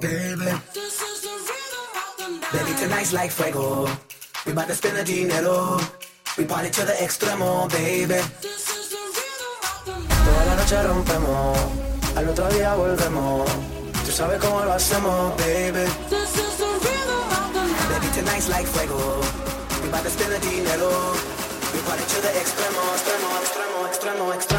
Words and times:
Baby. 0.00 0.50
Tonight's 2.80 3.12
like 3.12 3.30
fuego. 3.30 3.88
We 4.46 4.52
bout 4.52 4.68
to 4.68 4.74
the 4.74 5.04
dinero. 5.04 5.78
We 6.38 6.44
party 6.44 6.68
extremo, 6.68 7.68
baby. 7.68 8.20
Toda 10.24 10.44
la 10.46 10.56
noche 10.56 10.82
rompemos, 10.82 11.58
al 12.16 12.28
otro 12.28 12.48
día 12.48 12.74
volvemos. 12.74 13.50
Tú 14.04 14.12
sabes 14.12 14.40
cómo 14.40 14.64
lo 14.64 14.72
hacemos, 14.72 15.36
baby. 15.36 15.86
Baby, 17.90 18.08
tonight's 18.14 18.48
like 18.48 18.66
fuego. 18.66 19.20
We 19.82 19.90
bout 19.90 20.02
to 20.02 20.10
spend 20.10 20.32
the 20.32 20.38
dinero. 20.40 20.90
We 21.72 21.80
party 21.80 22.04
to 22.04 22.20
the 22.22 22.32
extremo, 22.40 22.80
extremo, 22.96 23.28
extremo, 23.42 23.86
extremo, 23.88 24.32
extremo. 24.32 24.53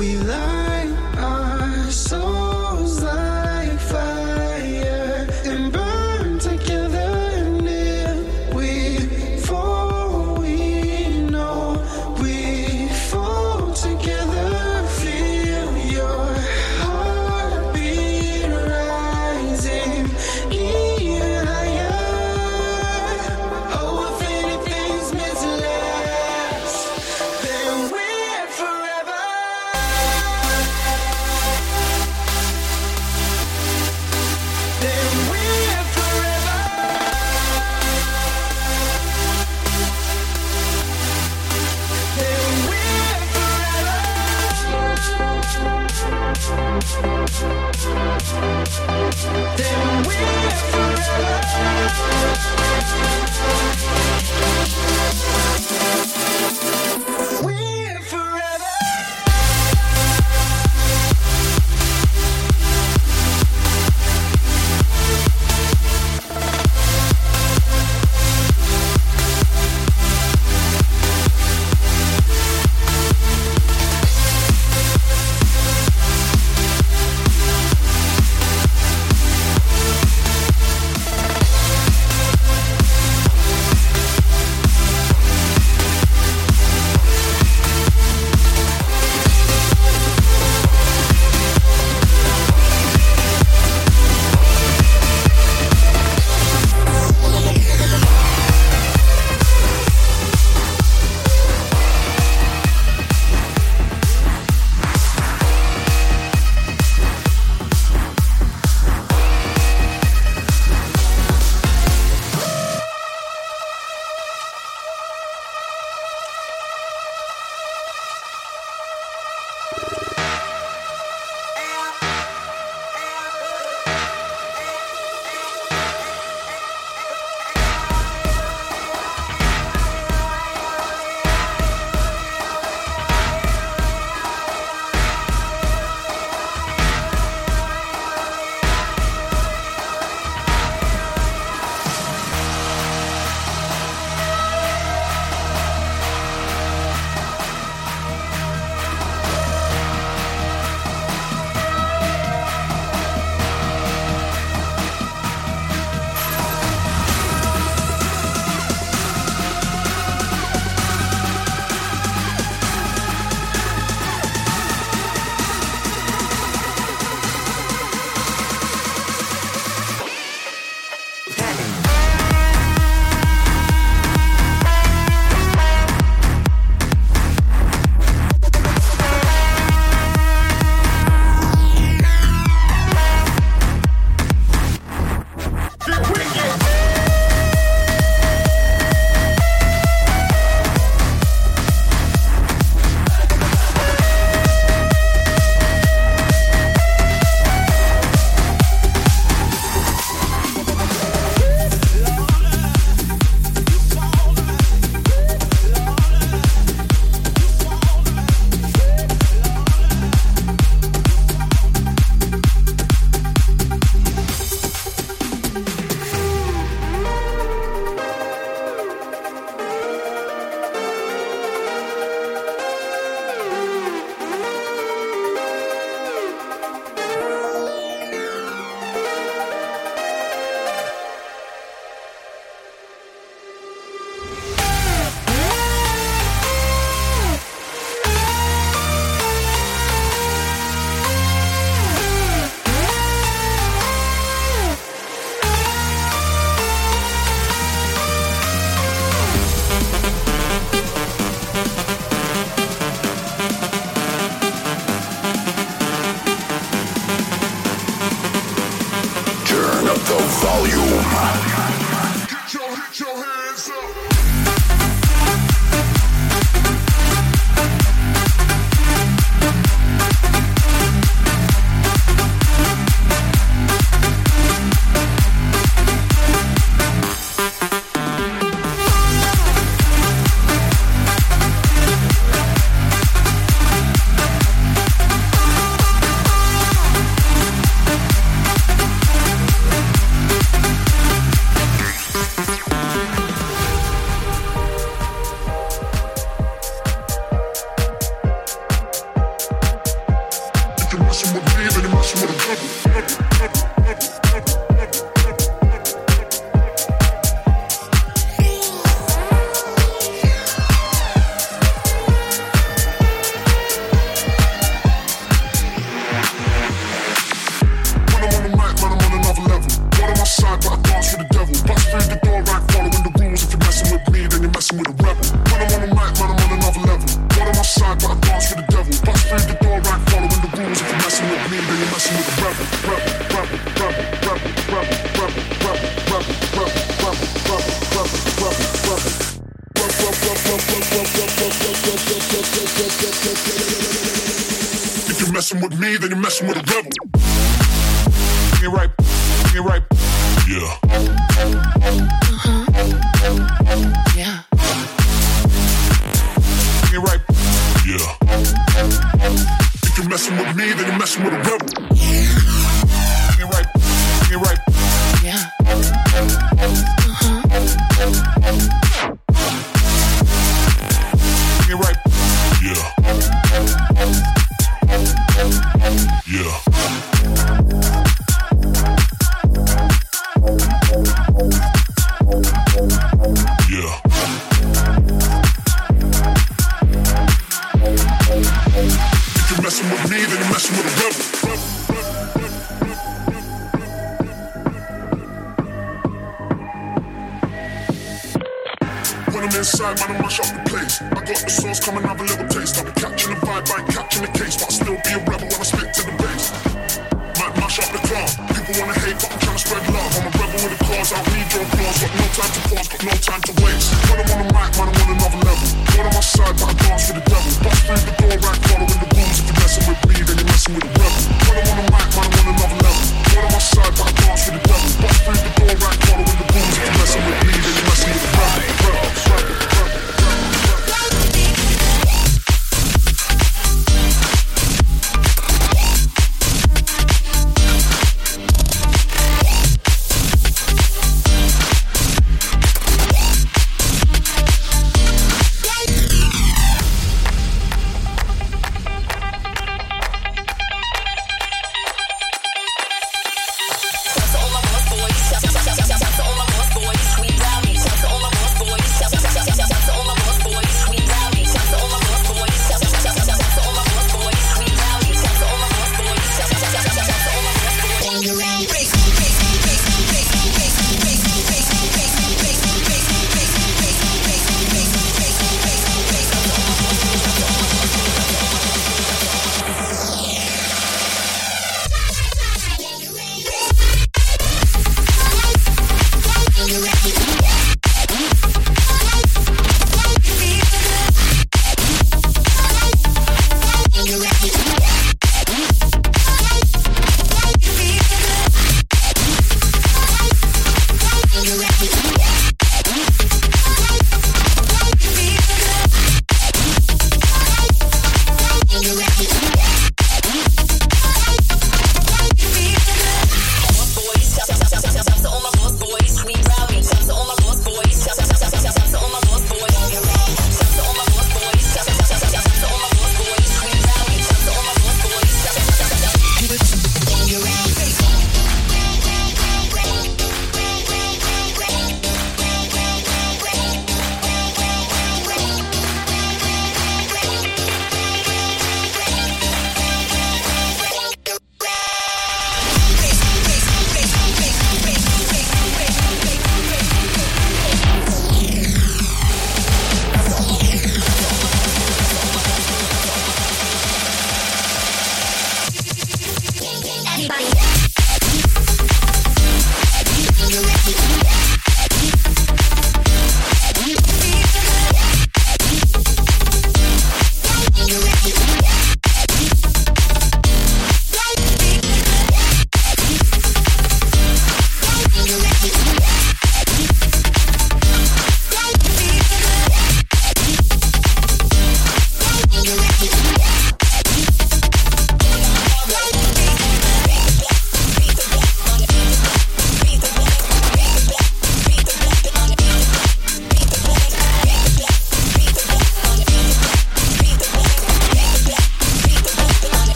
We 0.00 0.16
light 0.16 0.59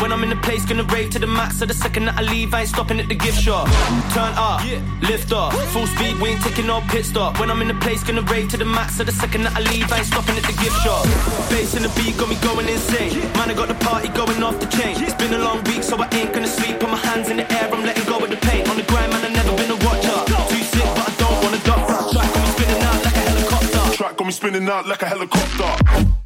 When 0.00 0.12
I'm 0.12 0.22
in 0.22 0.30
the 0.30 0.36
place, 0.36 0.64
gonna 0.64 0.84
rave 0.84 1.10
to 1.10 1.18
the 1.18 1.26
max. 1.26 1.58
So 1.58 1.66
the 1.66 1.74
second 1.74 2.06
that 2.06 2.16
I 2.16 2.22
leave, 2.22 2.54
I 2.54 2.60
ain't 2.60 2.70
stopping 2.70 2.98
at 3.00 3.08
the 3.08 3.14
gift 3.14 3.38
shop. 3.38 3.68
Turn 4.16 4.32
up, 4.32 4.64
lift 5.02 5.30
up, 5.30 5.52
full 5.72 5.86
speed, 5.86 6.18
we 6.20 6.30
ain't 6.30 6.42
taking 6.42 6.66
no 6.66 6.80
pit 6.88 7.04
stop. 7.04 7.38
When 7.38 7.50
I'm 7.50 7.60
in 7.60 7.68
the 7.68 7.74
place, 7.74 8.02
gonna 8.02 8.22
rave 8.22 8.48
to 8.50 8.56
the 8.56 8.64
max. 8.64 8.96
So 8.96 9.04
the 9.04 9.12
second 9.12 9.42
that 9.44 9.54
I 9.56 9.60
leave, 9.60 9.92
I 9.92 9.98
ain't 9.98 10.06
stopping 10.06 10.36
at 10.36 10.44
the 10.44 10.56
gift 10.56 10.80
shop. 10.80 11.04
Bass 11.50 11.74
in 11.76 11.82
the 11.82 11.92
beat 12.00 12.16
got 12.16 12.30
me 12.30 12.36
going 12.40 12.66
insane. 12.66 13.12
Man, 13.36 13.50
I 13.50 13.54
got 13.54 13.68
the 13.68 13.74
party 13.74 14.08
going 14.08 14.42
off 14.42 14.58
the 14.58 14.66
chain. 14.66 14.96
It's 15.04 15.14
been 15.14 15.34
a 15.34 15.38
long 15.38 15.62
week, 15.64 15.82
so 15.82 15.96
I 16.00 16.08
ain't 16.16 16.32
gonna 16.32 16.48
sleep. 16.48 16.80
Put 16.80 16.88
my 16.88 16.96
hands 16.96 17.28
in 17.28 17.36
the 17.36 17.46
air, 17.52 17.68
I'm 17.70 17.84
letting 17.84 18.04
go 18.04 18.16
of 18.24 18.30
the 18.30 18.38
pain. 18.38 18.66
On 18.68 18.76
the 18.76 18.84
grind, 18.84 19.12
man, 19.12 19.24
I 19.24 19.28
never 19.28 19.52
been 19.54 19.70
a 19.70 19.78
watcher. 19.84 20.16
Too 20.48 20.64
sick, 20.64 20.88
but 20.96 21.08
I 21.08 21.14
don't 21.20 21.36
wanna 21.44 21.60
duck. 21.68 21.84
Track 22.08 22.32
got 22.32 22.40
me 22.40 22.50
spinning 22.56 22.82
out 22.88 23.04
like 23.04 23.16
a 23.16 23.24
helicopter. 23.28 23.96
Track 23.96 24.16
got 24.16 24.26
me 24.26 24.32
spinning 24.32 24.68
out 24.68 24.86
like 24.88 25.02
a 25.02 25.08
helicopter. 25.12 26.19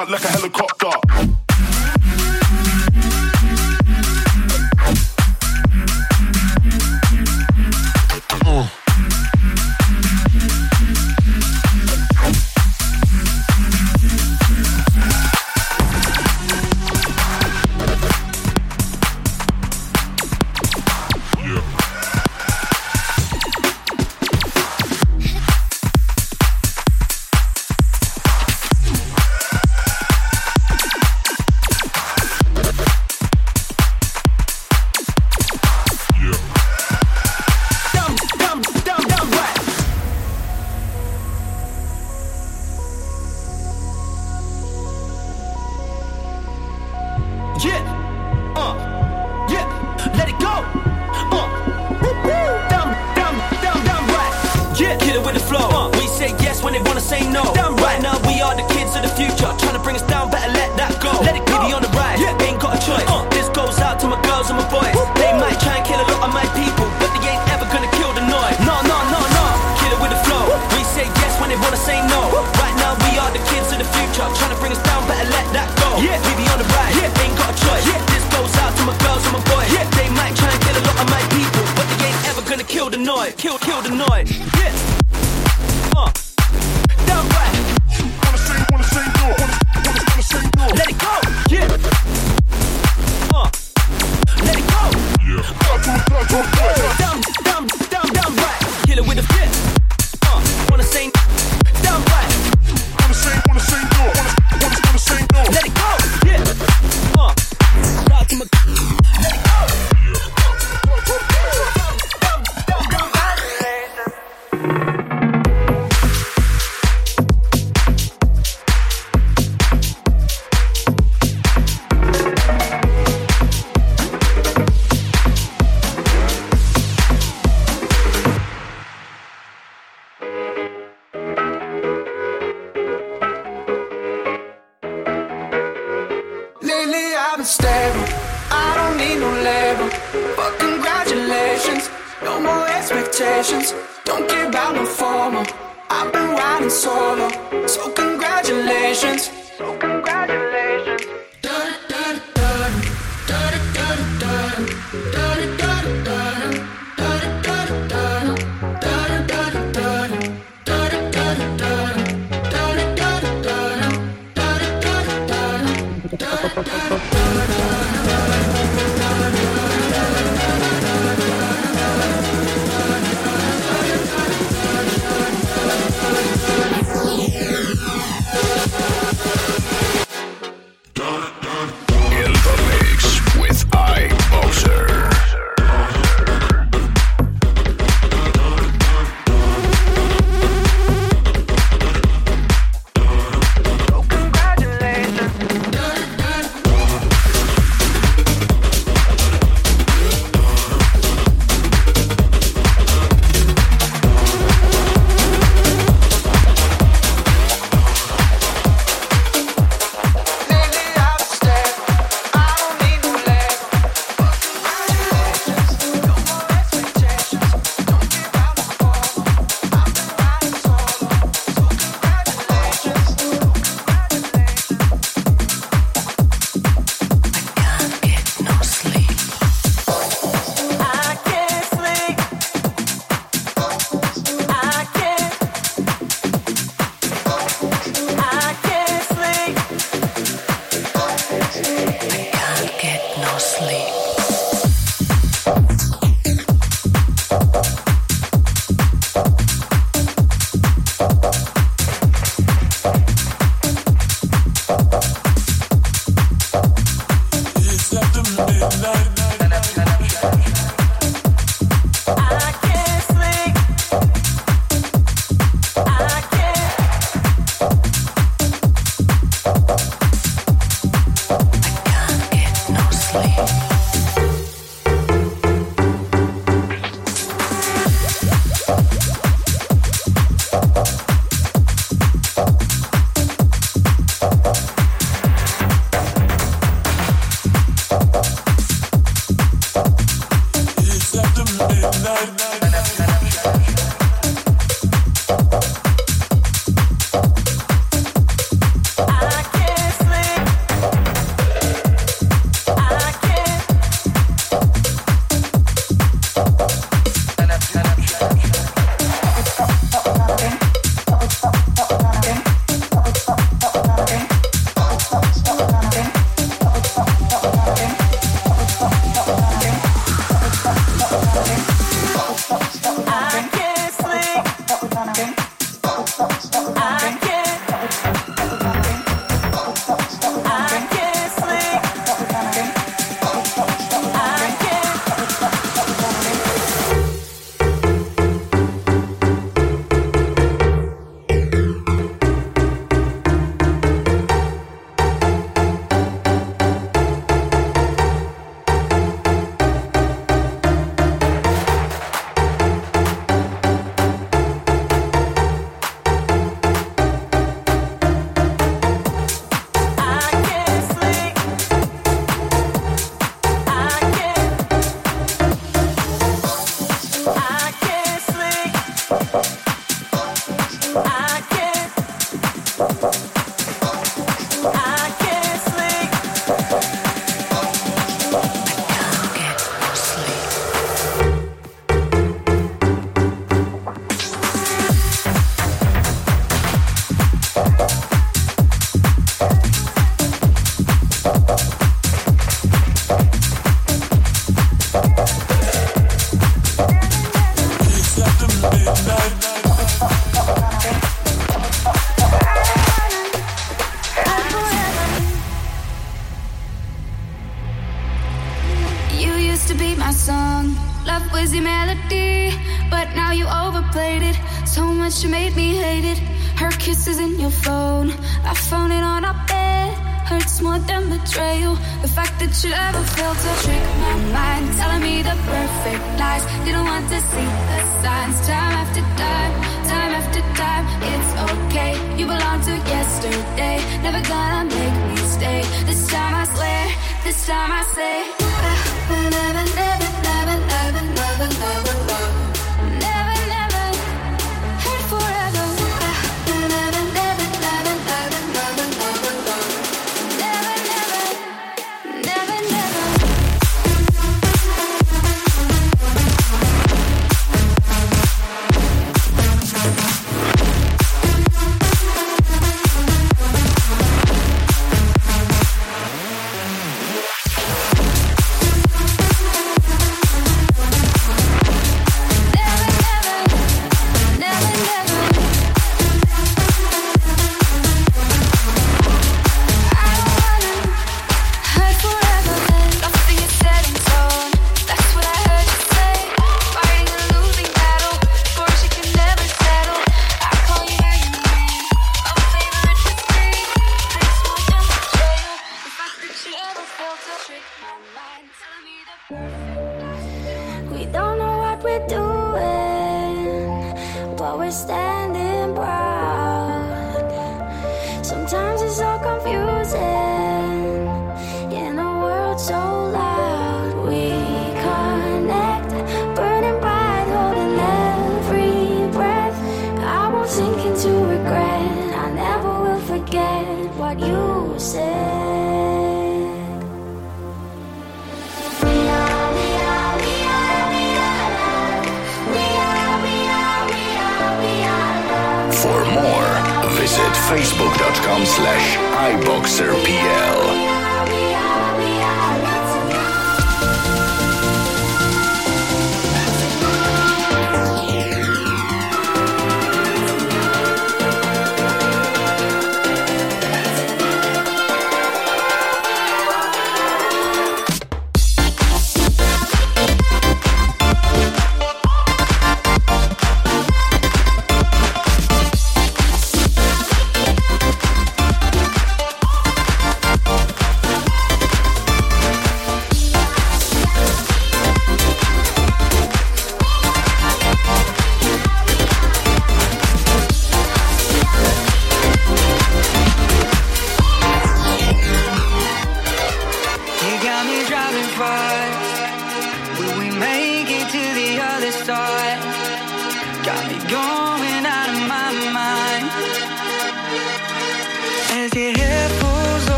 Out 0.00 0.10
like 0.10 0.24
a 0.24 0.28
helicopter. 0.28 0.69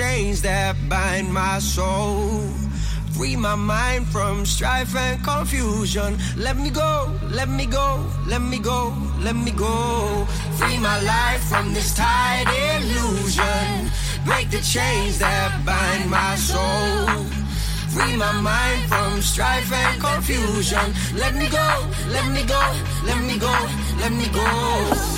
chains 0.00 0.40
that 0.40 0.74
bind 0.88 1.30
my 1.30 1.58
soul. 1.58 2.40
Free 3.12 3.36
my 3.36 3.54
mind 3.54 4.06
from 4.06 4.46
strife 4.46 4.96
and 4.96 5.22
confusion. 5.22 6.16
Let 6.38 6.56
me 6.56 6.70
go, 6.70 7.12
let 7.38 7.50
me 7.50 7.66
go, 7.66 7.86
let 8.26 8.40
me 8.40 8.58
go, 8.58 8.94
let 9.18 9.36
me 9.36 9.50
go. 9.50 10.26
Free 10.56 10.78
my 10.78 10.98
life 11.02 11.42
from 11.50 11.74
this 11.74 11.94
tied 11.94 12.48
illusion. 12.70 13.90
Break 14.24 14.48
the 14.48 14.62
chains 14.74 15.18
that 15.18 15.50
bind 15.66 16.08
my 16.08 16.34
soul. 16.36 17.24
Free 17.92 18.16
my 18.16 18.32
mind 18.40 18.80
from 18.88 19.20
strife 19.20 19.70
and 19.70 20.00
confusion. 20.00 20.86
Let 21.22 21.34
me 21.34 21.46
go, 21.48 21.68
let 22.08 22.26
me 22.32 22.42
go, 22.54 22.64
let 23.04 23.20
me 23.28 23.36
go, 23.38 23.54
let 24.00 24.12
me 24.12 24.28
go. 24.32 25.09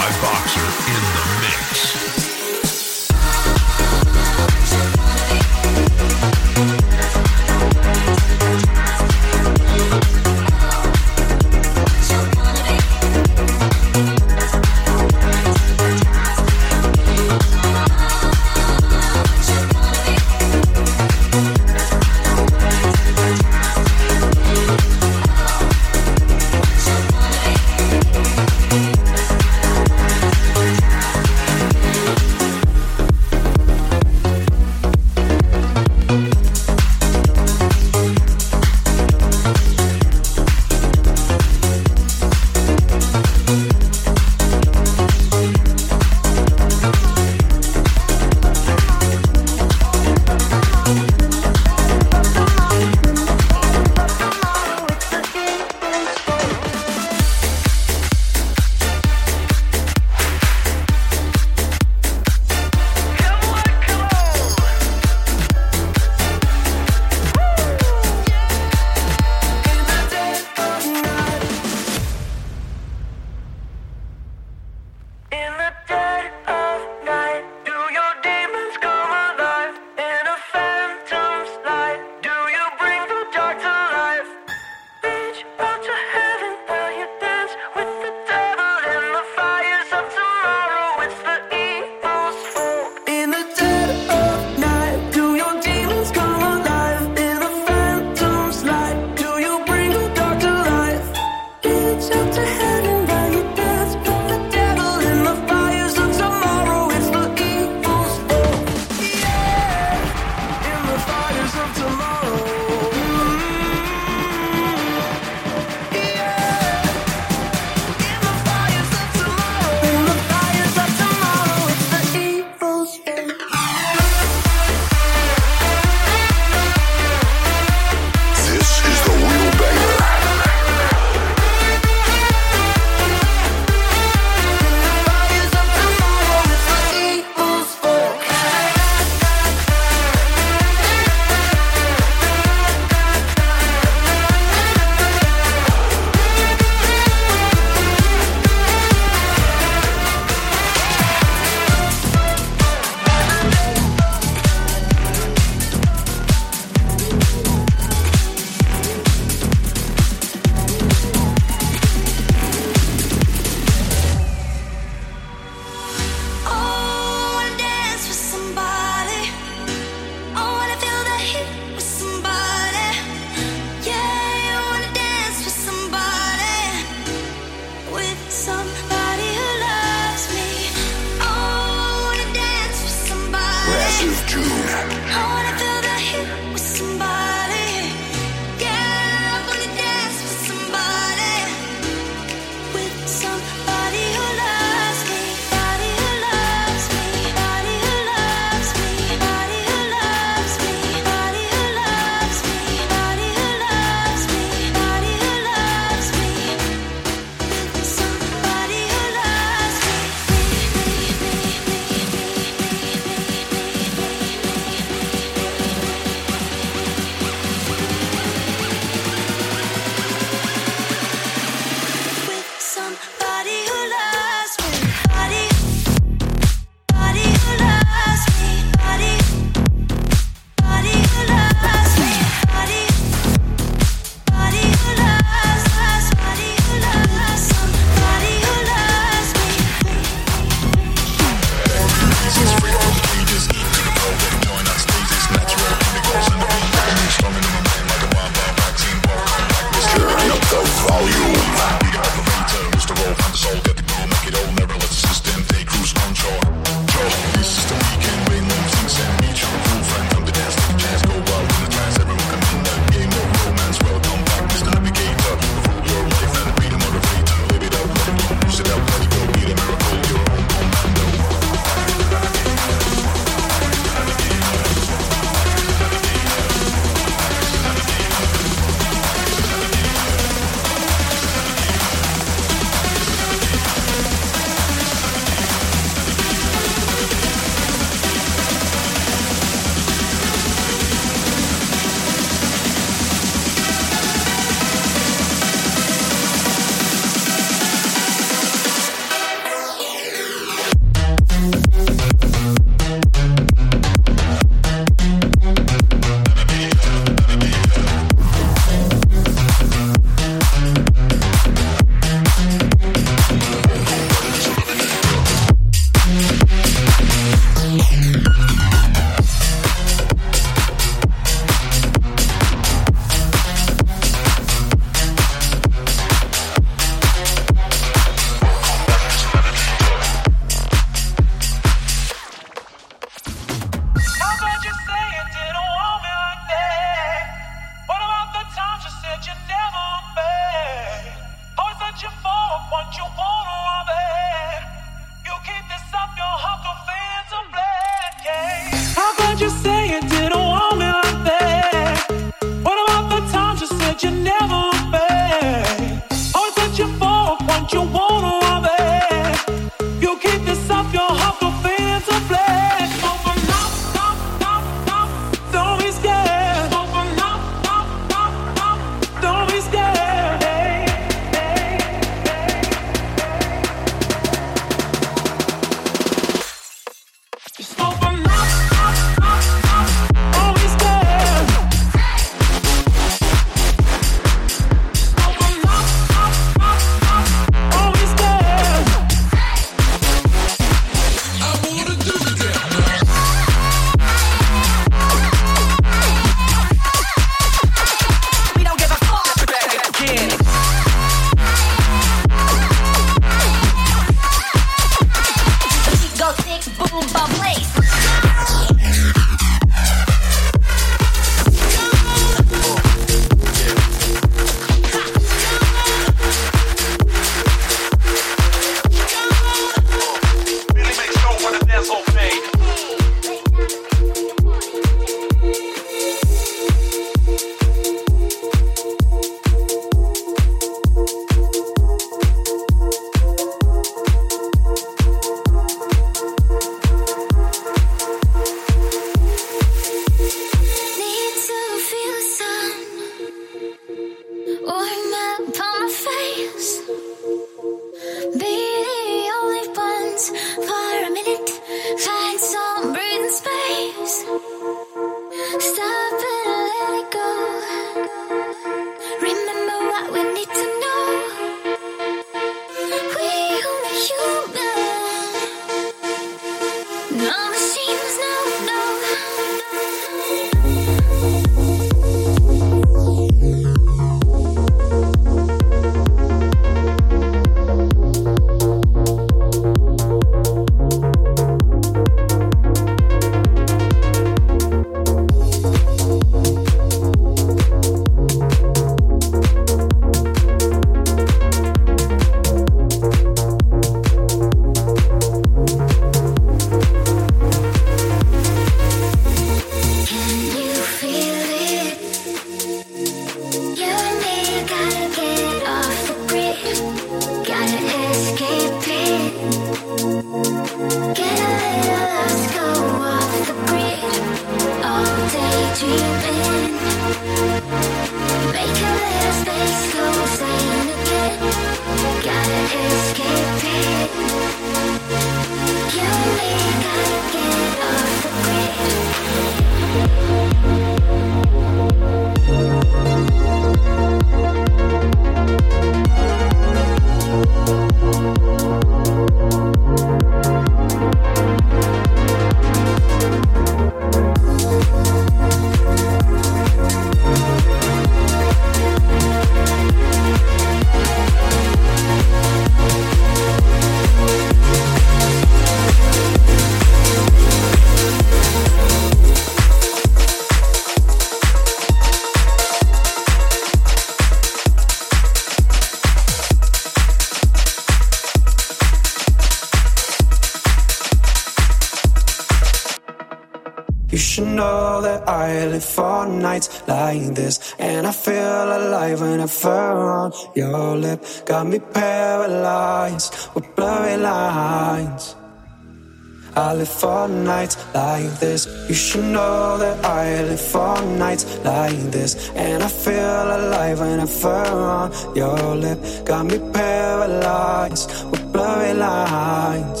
nights 587.56 587.76
like 587.94 588.30
this. 588.38 588.60
You 588.88 588.94
should 588.94 589.28
know 589.36 589.78
that 589.78 589.96
I 590.04 590.24
live 590.48 590.64
for 590.72 590.94
nights 591.24 591.44
like 591.64 592.02
this. 592.16 592.30
And 592.64 592.82
I 592.82 592.90
feel 593.04 593.44
alive 593.58 593.98
when 594.00 594.18
I 594.20 594.28
fur 594.40 594.66
on 594.98 595.06
your 595.40 595.58
lip. 595.84 595.98
Got 596.30 596.42
me 596.50 596.58
paralyzed 596.78 598.08
with 598.30 598.44
blurry 598.52 598.92
lines. 599.06 600.00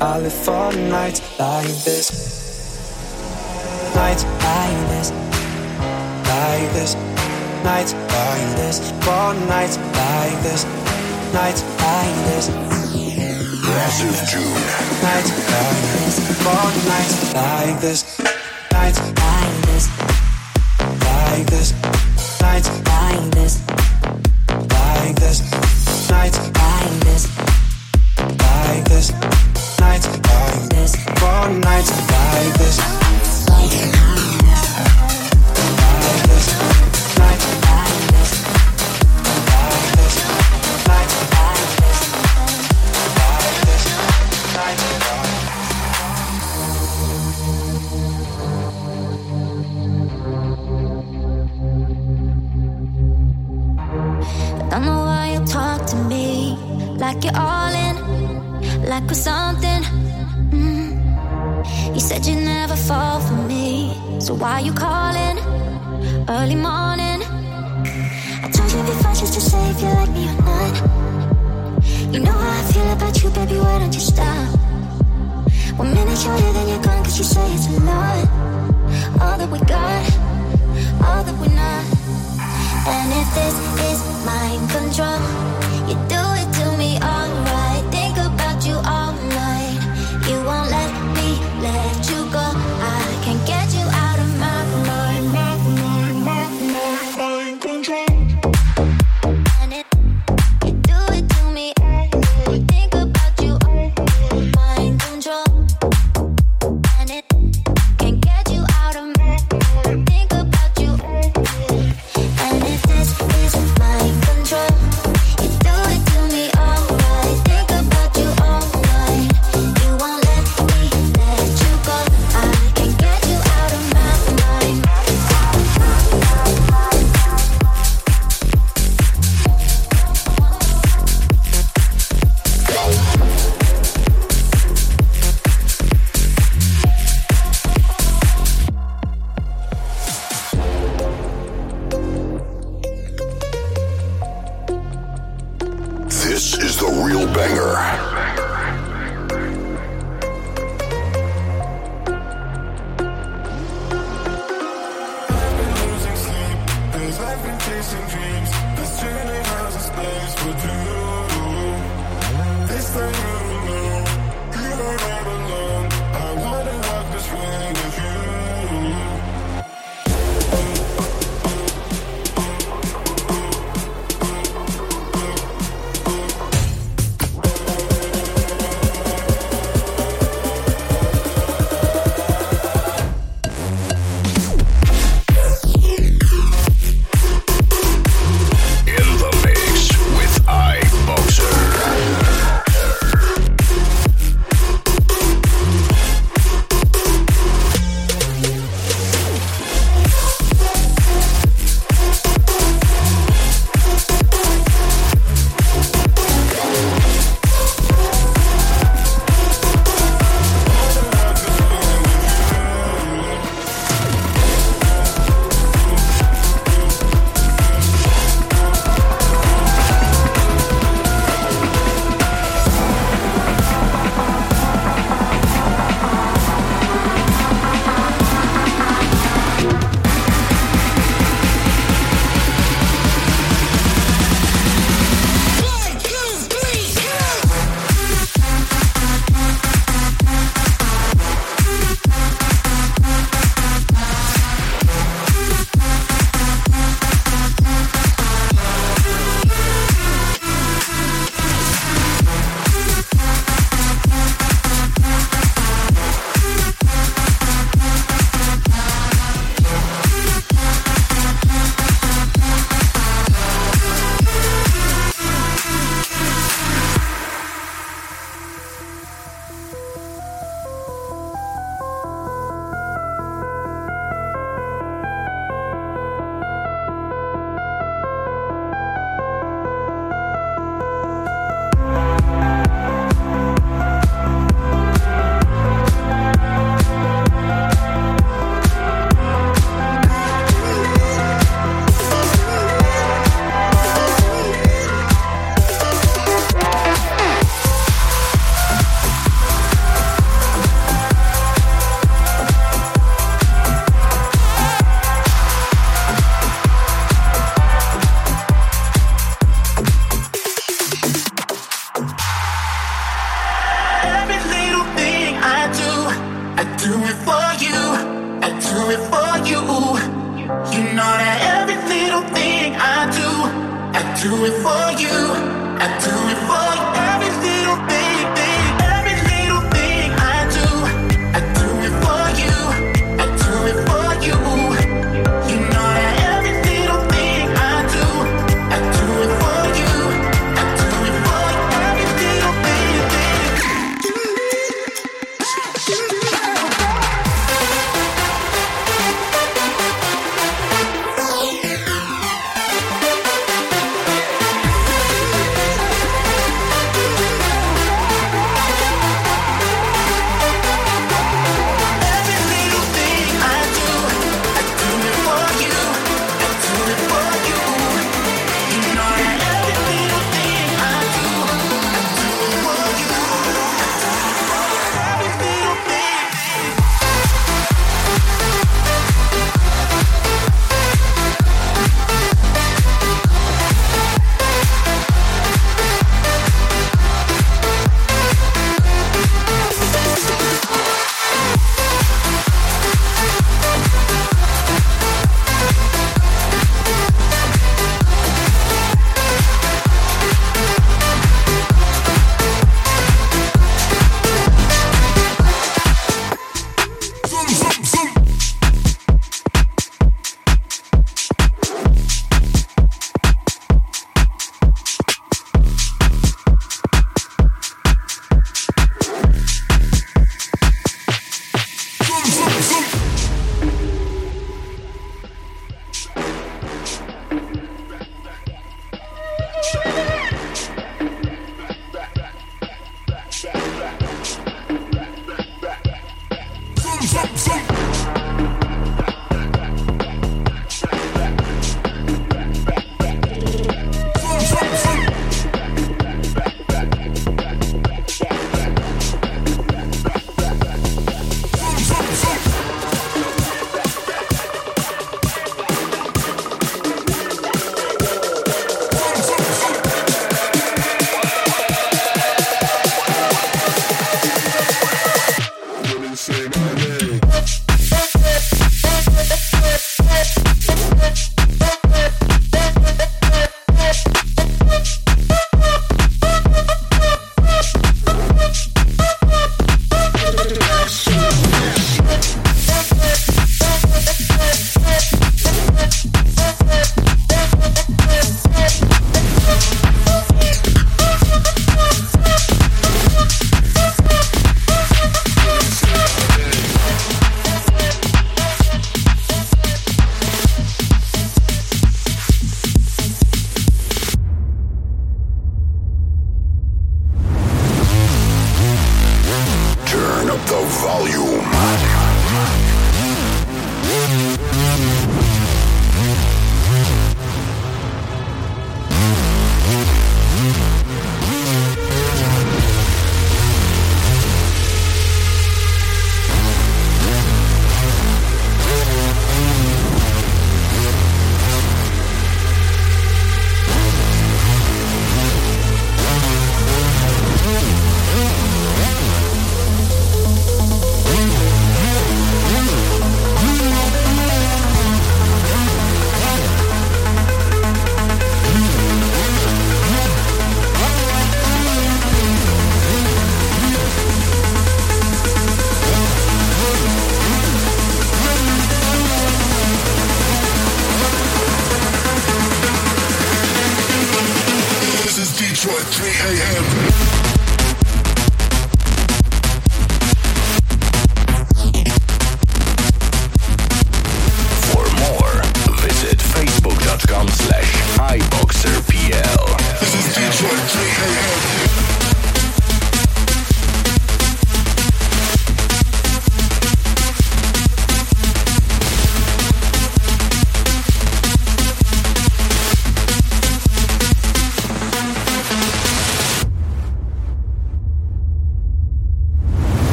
I 0.00 0.12
live 0.24 0.38
for 0.46 0.66
nights 0.98 1.20
like 1.38 1.76
this. 1.88 2.06
Nights 4.00 4.24
like 4.46 4.80
this. 4.92 5.08
Like 6.32 6.68
this. 6.76 6.92
Nights 7.68 7.92
like 8.16 8.48
this. 8.60 8.76
For 9.04 9.26
nights 9.54 9.76
like 10.00 10.36
this. 10.46 10.62
Nights 11.38 11.62
like 11.84 12.16
this 12.28 12.63
massive 13.84 14.16
June. 14.26 14.44
This, 15.02 16.44
long 16.46 16.74
nights 16.88 17.34
like 17.34 17.80
this. 17.82 18.13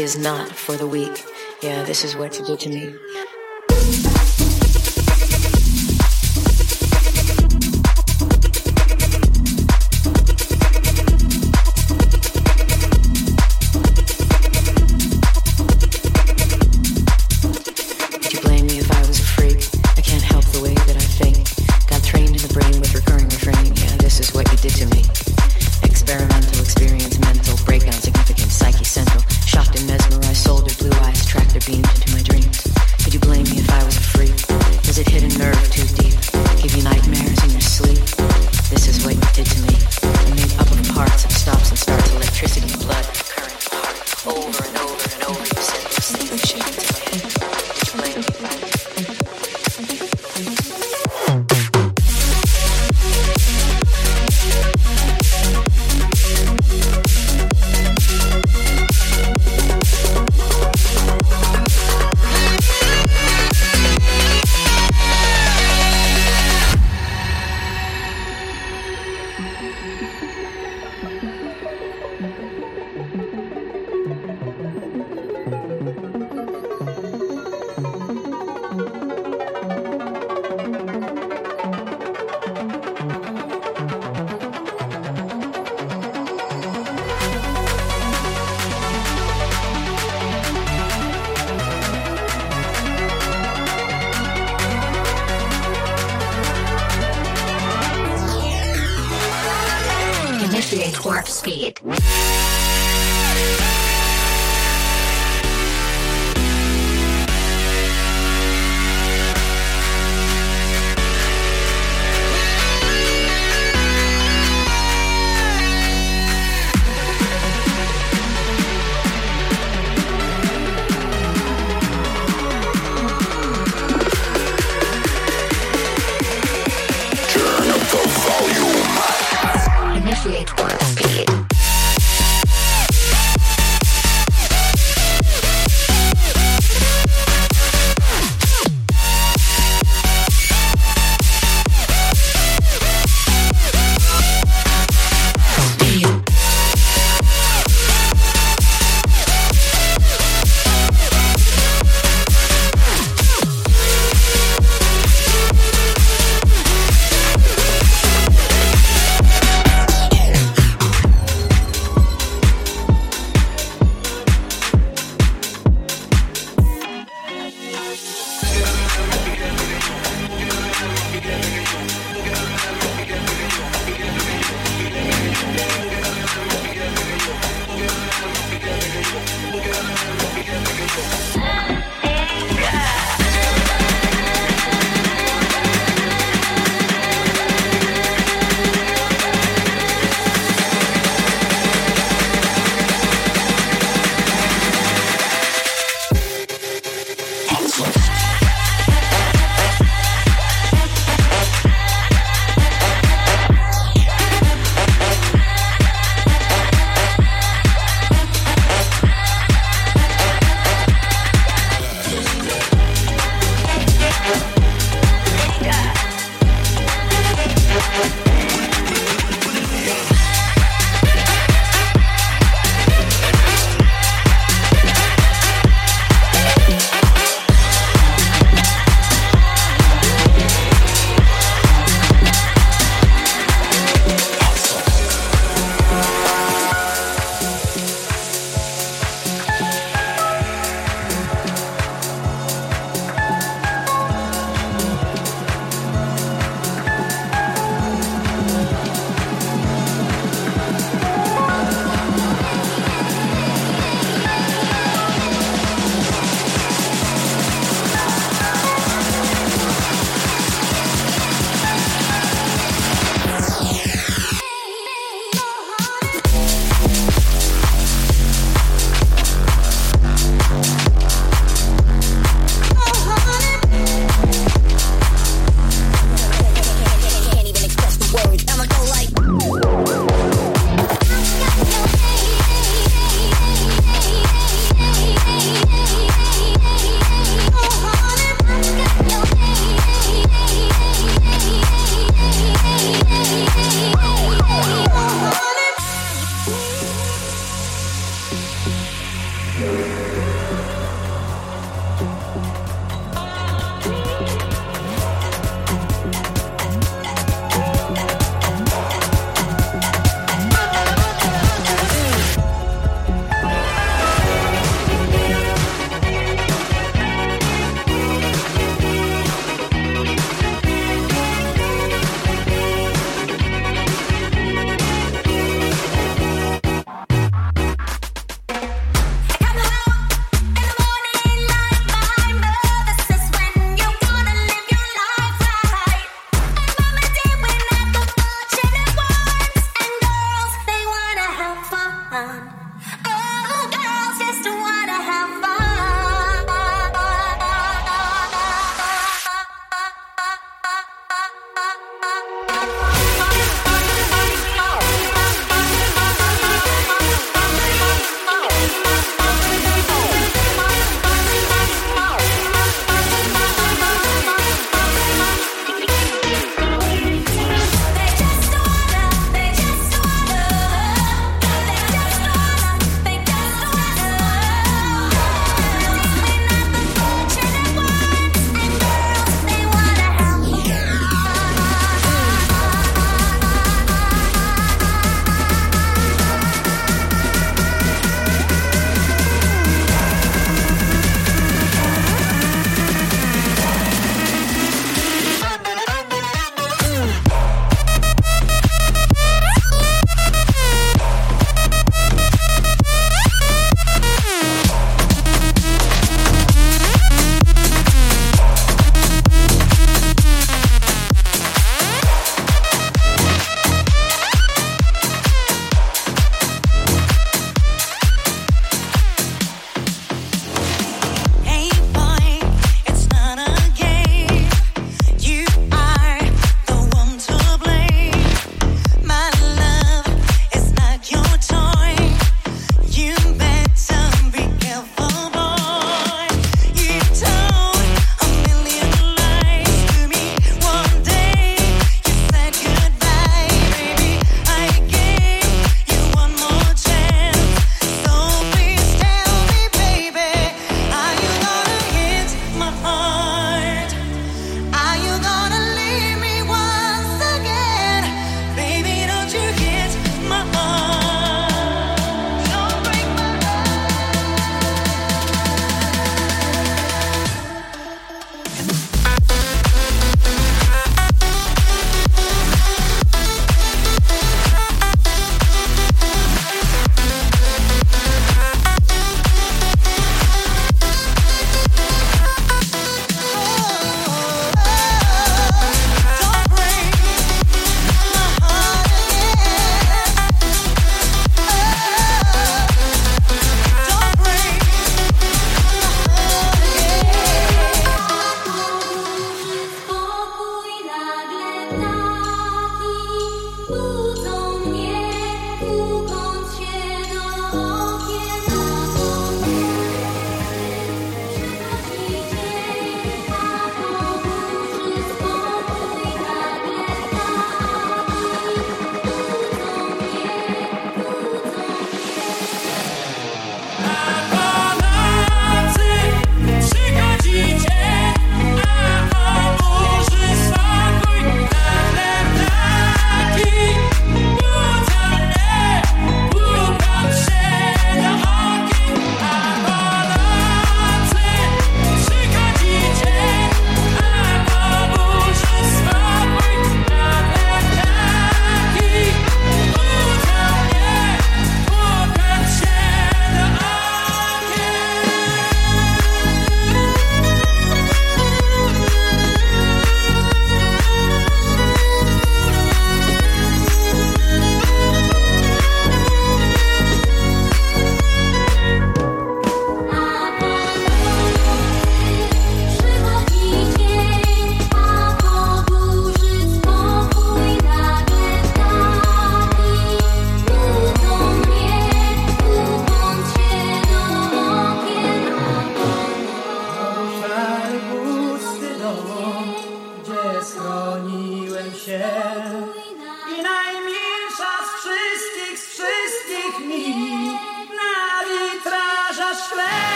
Is 0.00 0.16
not 0.16 0.50
for 0.50 0.76
the 0.76 0.86
weak. 0.86 1.24
Yeah, 1.60 1.82
this 1.84 2.04
is 2.04 2.16
what 2.16 2.38
you 2.38 2.44
did 2.46 2.60
to 2.60 2.68
me. 2.70 2.94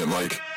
it 0.00 0.08
like. 0.08 0.49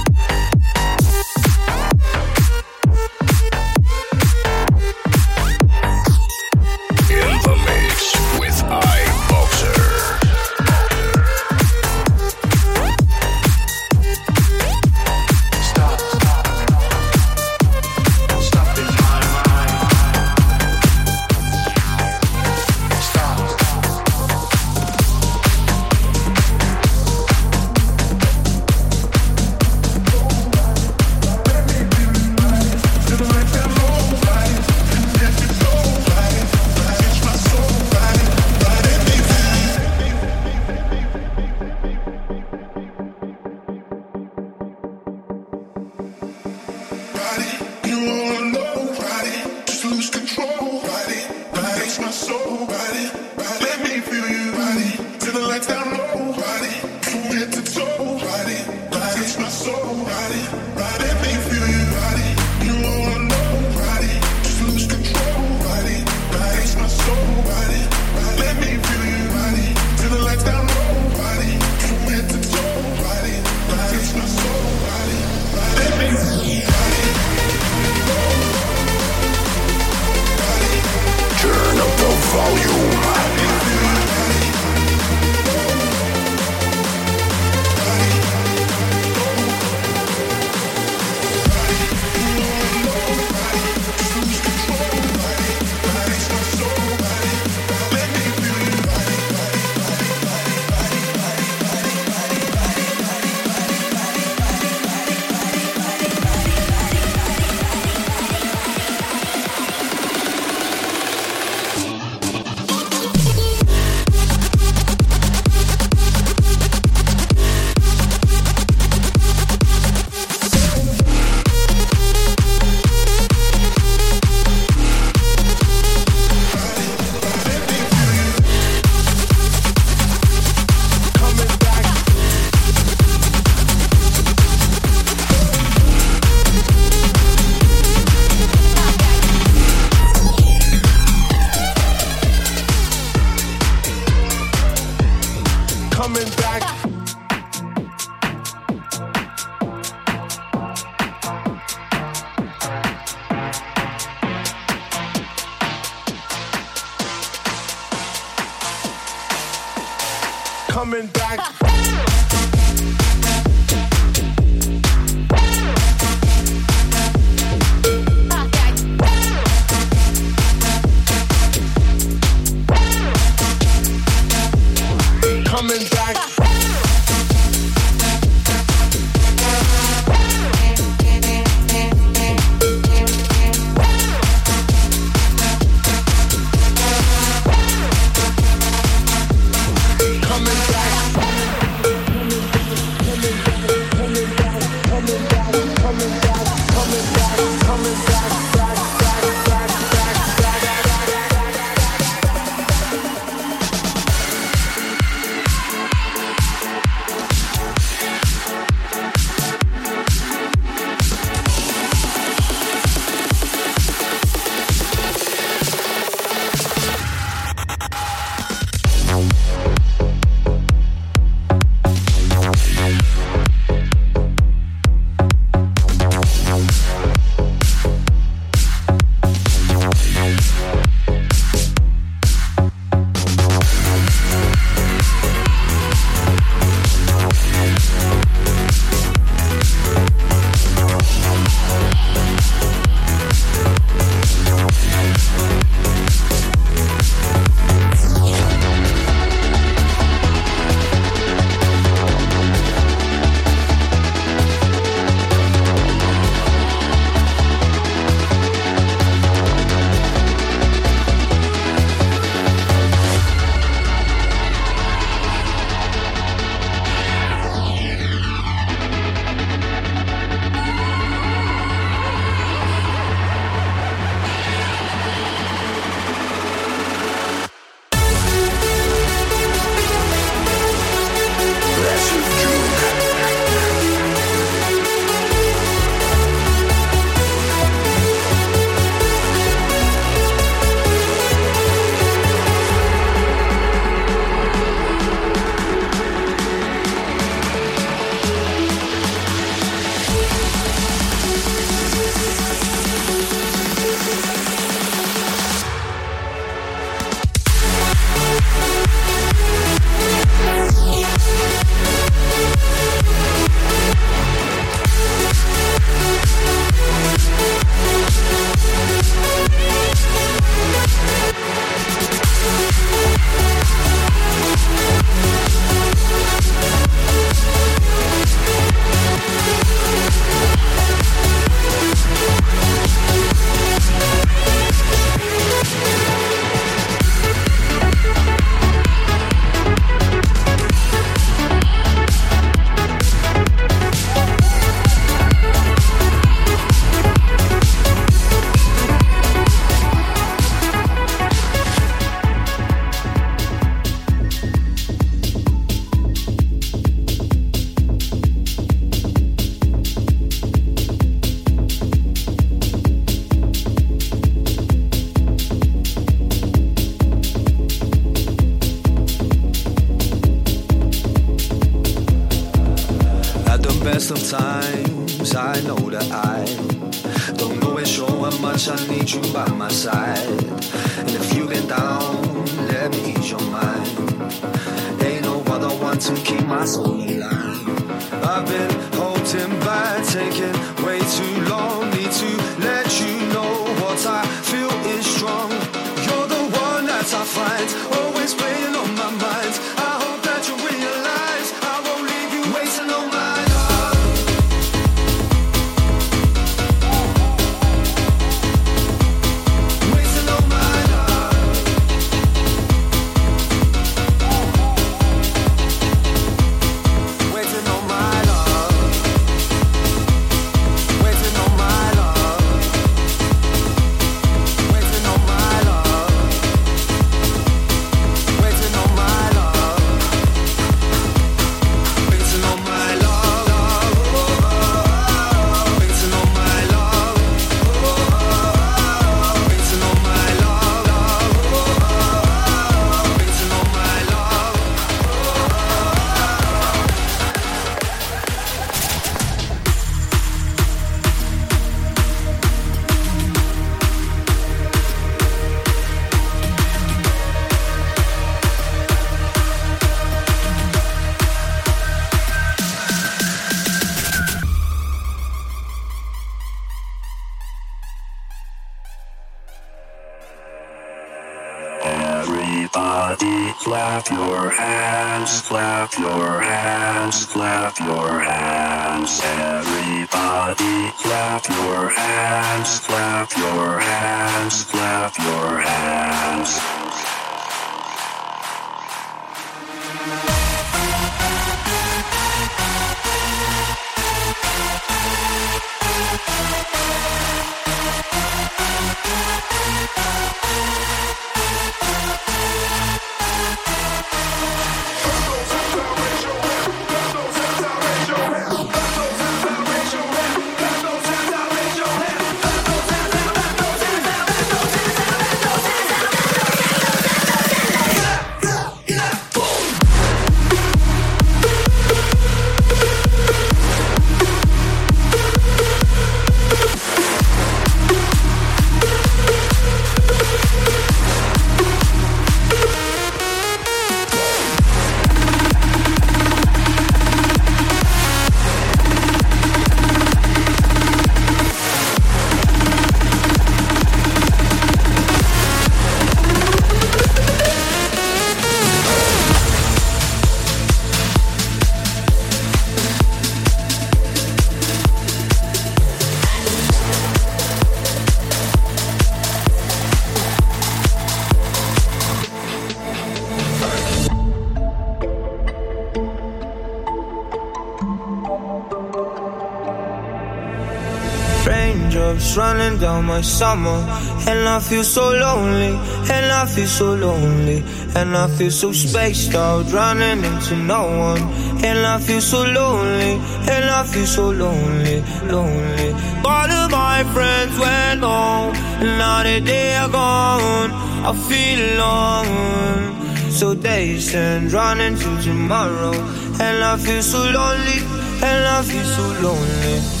My 573.01 573.21
summer. 573.21 573.79
And 574.27 574.47
I 574.47 574.59
feel 574.59 574.83
so 574.83 575.09
lonely, 575.09 575.73
and 576.13 576.31
I 576.31 576.45
feel 576.45 576.67
so 576.67 576.93
lonely. 576.93 577.63
And 577.95 578.15
I 578.15 578.27
feel 578.27 578.51
so 578.51 578.71
spaced 578.71 579.33
out, 579.35 579.71
running 579.71 580.23
into 580.23 580.55
no 580.55 580.83
one. 581.09 581.21
And 581.65 581.79
I 581.85 581.99
feel 581.99 582.21
so 582.21 582.43
lonely, 582.43 583.13
and 583.53 583.65
I 583.65 583.83
feel 583.83 584.05
so 584.05 584.29
lonely, 584.29 585.01
lonely. 585.25 585.91
All 586.23 586.49
of 586.61 586.71
my 586.71 587.03
friends 587.13 587.57
went 587.59 588.01
home, 588.01 588.53
and 588.81 588.97
now 588.97 589.23
that 589.23 589.43
they 589.45 589.75
are 589.75 589.89
gone, 589.89 590.71
I 591.09 591.13
feel 591.27 591.59
alone. 591.75 593.31
So 593.31 593.55
days 593.55 594.13
and 594.13 594.51
running 594.51 594.95
to 594.95 595.21
tomorrow. 595.21 595.93
And 596.39 596.63
I 596.63 596.77
feel 596.77 597.01
so 597.01 597.19
lonely, 597.19 597.79
and 598.23 598.45
I 598.57 598.61
feel 598.63 598.85
so 598.85 599.05
lonely. 599.21 600.00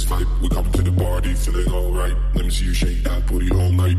this 0.00 0.10
vibe. 0.10 0.40
We 0.40 0.48
come 0.48 0.70
to 0.72 0.82
the 0.82 0.92
party 0.92 1.34
feeling 1.34 1.72
alright. 1.72 2.16
Let 2.34 2.44
me 2.44 2.50
see 2.50 2.66
you 2.66 2.74
shake 2.74 3.02
that 3.04 3.26
booty 3.26 3.50
all 3.50 3.70
night. 3.72 3.96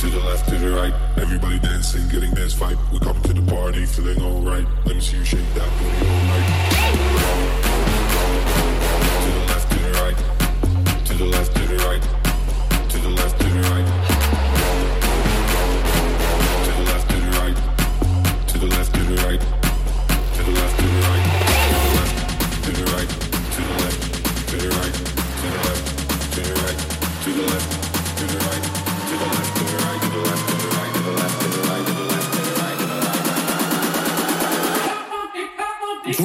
To 0.00 0.06
the 0.08 0.18
left, 0.20 0.48
to 0.48 0.58
the 0.58 0.70
right, 0.70 0.94
everybody 1.16 1.58
dancing, 1.58 2.08
getting 2.08 2.34
this 2.34 2.54
vibe. 2.54 2.78
We 2.92 2.98
come 2.98 3.20
to 3.22 3.32
the 3.32 3.42
party 3.42 3.86
feeling 3.86 4.22
alright. 4.22 4.66
Let 4.84 4.96
me 4.96 5.00
see 5.00 5.18
you 5.18 5.24
shake 5.24 5.54
that 5.54 5.70
booty 5.78 6.06
all 6.08 6.22
night. 6.32 6.48
To 9.24 9.30
the 9.38 9.44
left, 9.50 9.70
to 9.72 9.78
the 9.78 9.92
right, 10.02 11.06
to 11.06 11.14
the 11.14 11.24
left. 11.24 11.61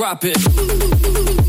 drop 0.07 0.23
it. 0.23 1.46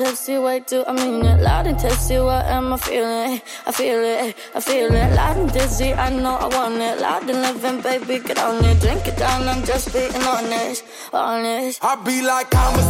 tipsy 0.00 0.38
way 0.38 0.60
too. 0.60 0.82
I 0.86 0.92
mean 0.92 1.24
it. 1.26 1.42
Loud 1.42 1.66
and 1.66 1.78
tipsy, 1.78 2.18
what 2.18 2.46
am 2.46 2.72
I 2.72 2.78
feeling? 2.78 3.40
I 3.66 3.72
feel 3.72 4.00
it, 4.00 4.34
I 4.54 4.60
feel 4.60 4.94
it. 4.94 5.14
Loud 5.14 5.36
and 5.36 5.52
dizzy, 5.52 5.92
I 5.92 6.08
know 6.08 6.36
I 6.36 6.48
want 6.56 6.80
it. 6.80 7.00
Loud 7.00 7.28
and 7.28 7.42
living, 7.42 7.80
baby, 7.82 8.18
get 8.26 8.38
on 8.38 8.64
it. 8.64 8.80
Drink 8.80 9.06
it 9.06 9.18
down, 9.18 9.46
I'm 9.46 9.62
just 9.64 9.92
being 9.92 10.14
honest, 10.14 10.84
honest. 11.12 11.84
I 11.84 11.96
be 11.96 12.22
like, 12.22 12.48
I'm 12.54 12.78
a 12.78 12.89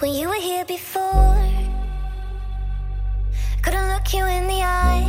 When 0.00 0.14
you 0.14 0.28
were 0.28 0.40
here 0.40 0.64
before, 0.64 1.44
couldn't 3.62 3.88
look 3.88 4.14
you 4.14 4.24
in 4.26 4.46
the 4.46 4.62
eye. 4.62 5.04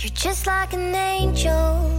You're 0.00 0.10
just 0.10 0.48
like 0.48 0.72
an 0.72 0.92
angel. 0.92 1.92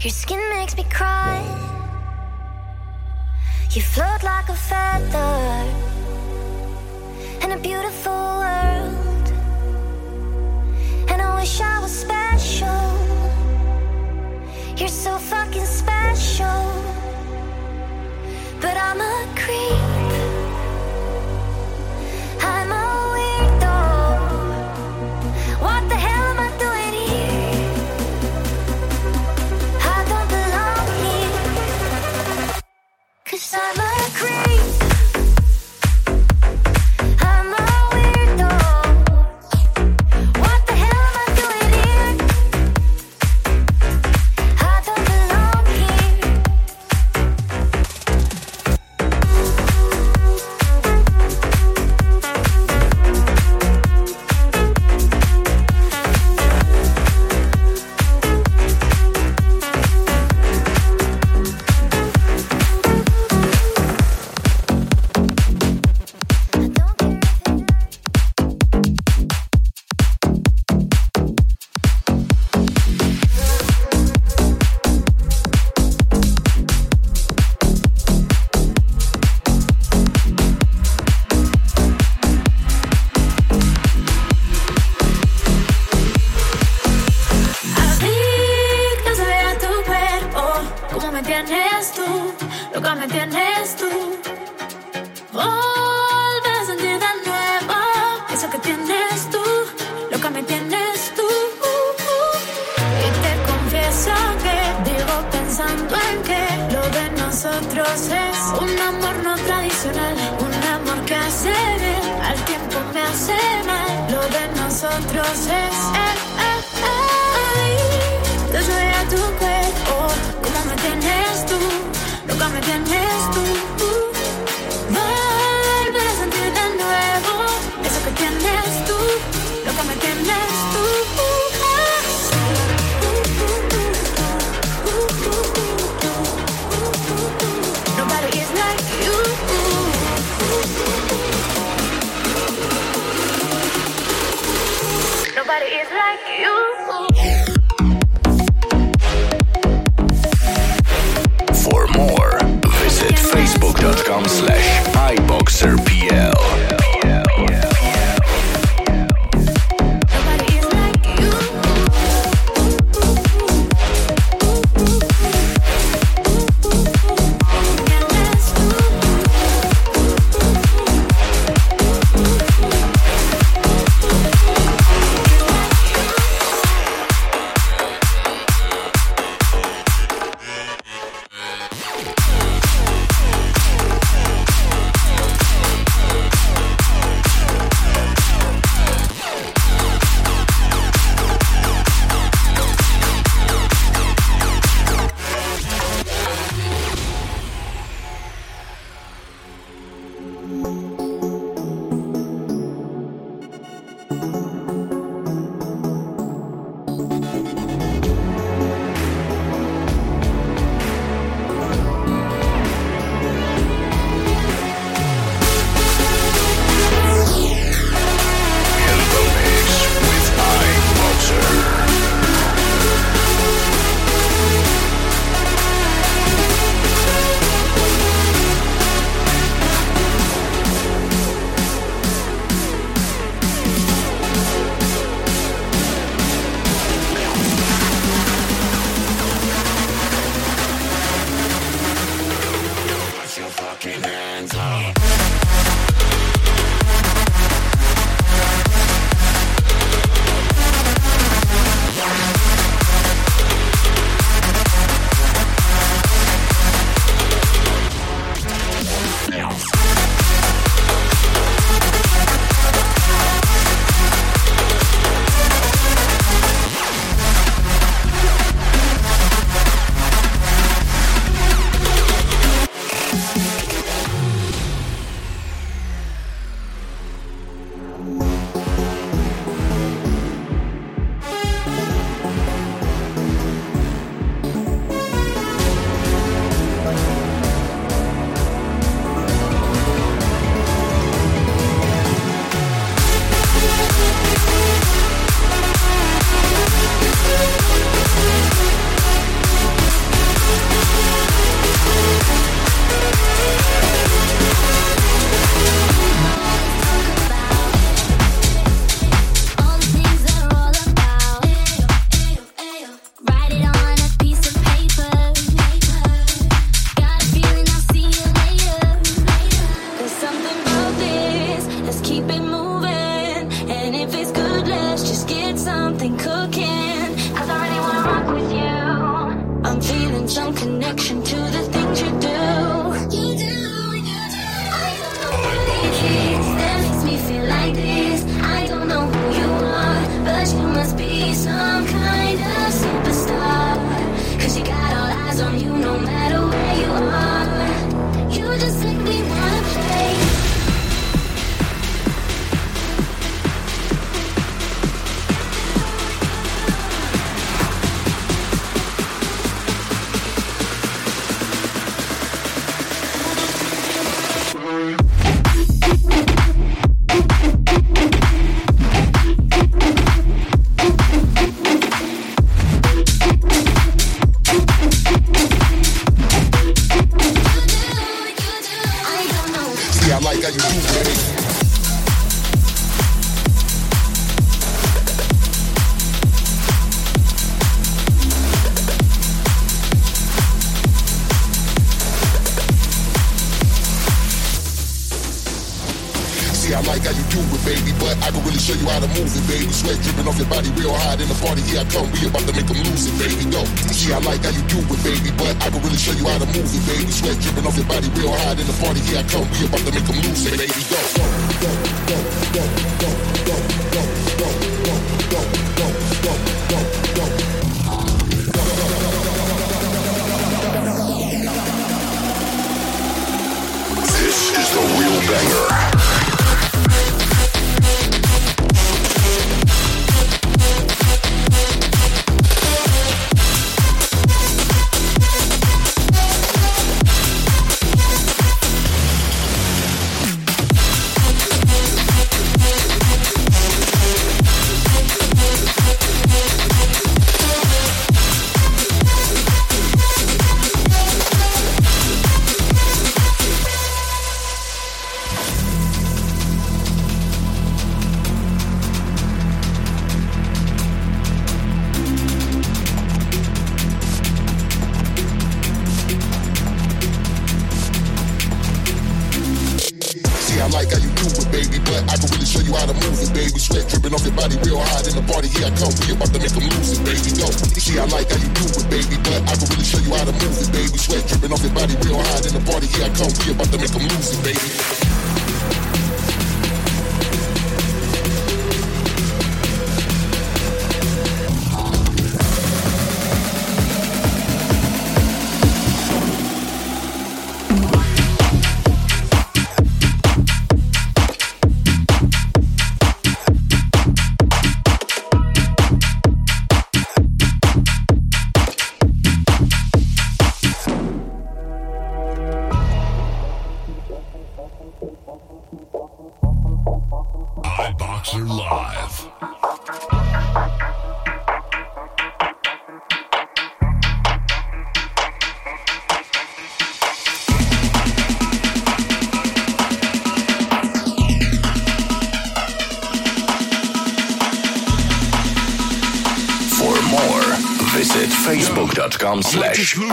Your 0.00 0.10
skin 0.10 0.42
makes 0.50 0.76
me 0.76 0.84
cry. 0.84 1.40
You 3.70 3.80
float 3.80 4.22
like 4.22 4.50
a 4.50 4.54
feather 4.54 5.64
in 7.42 7.52
a 7.52 7.58
beautiful 7.58 8.12
world. 8.12 8.49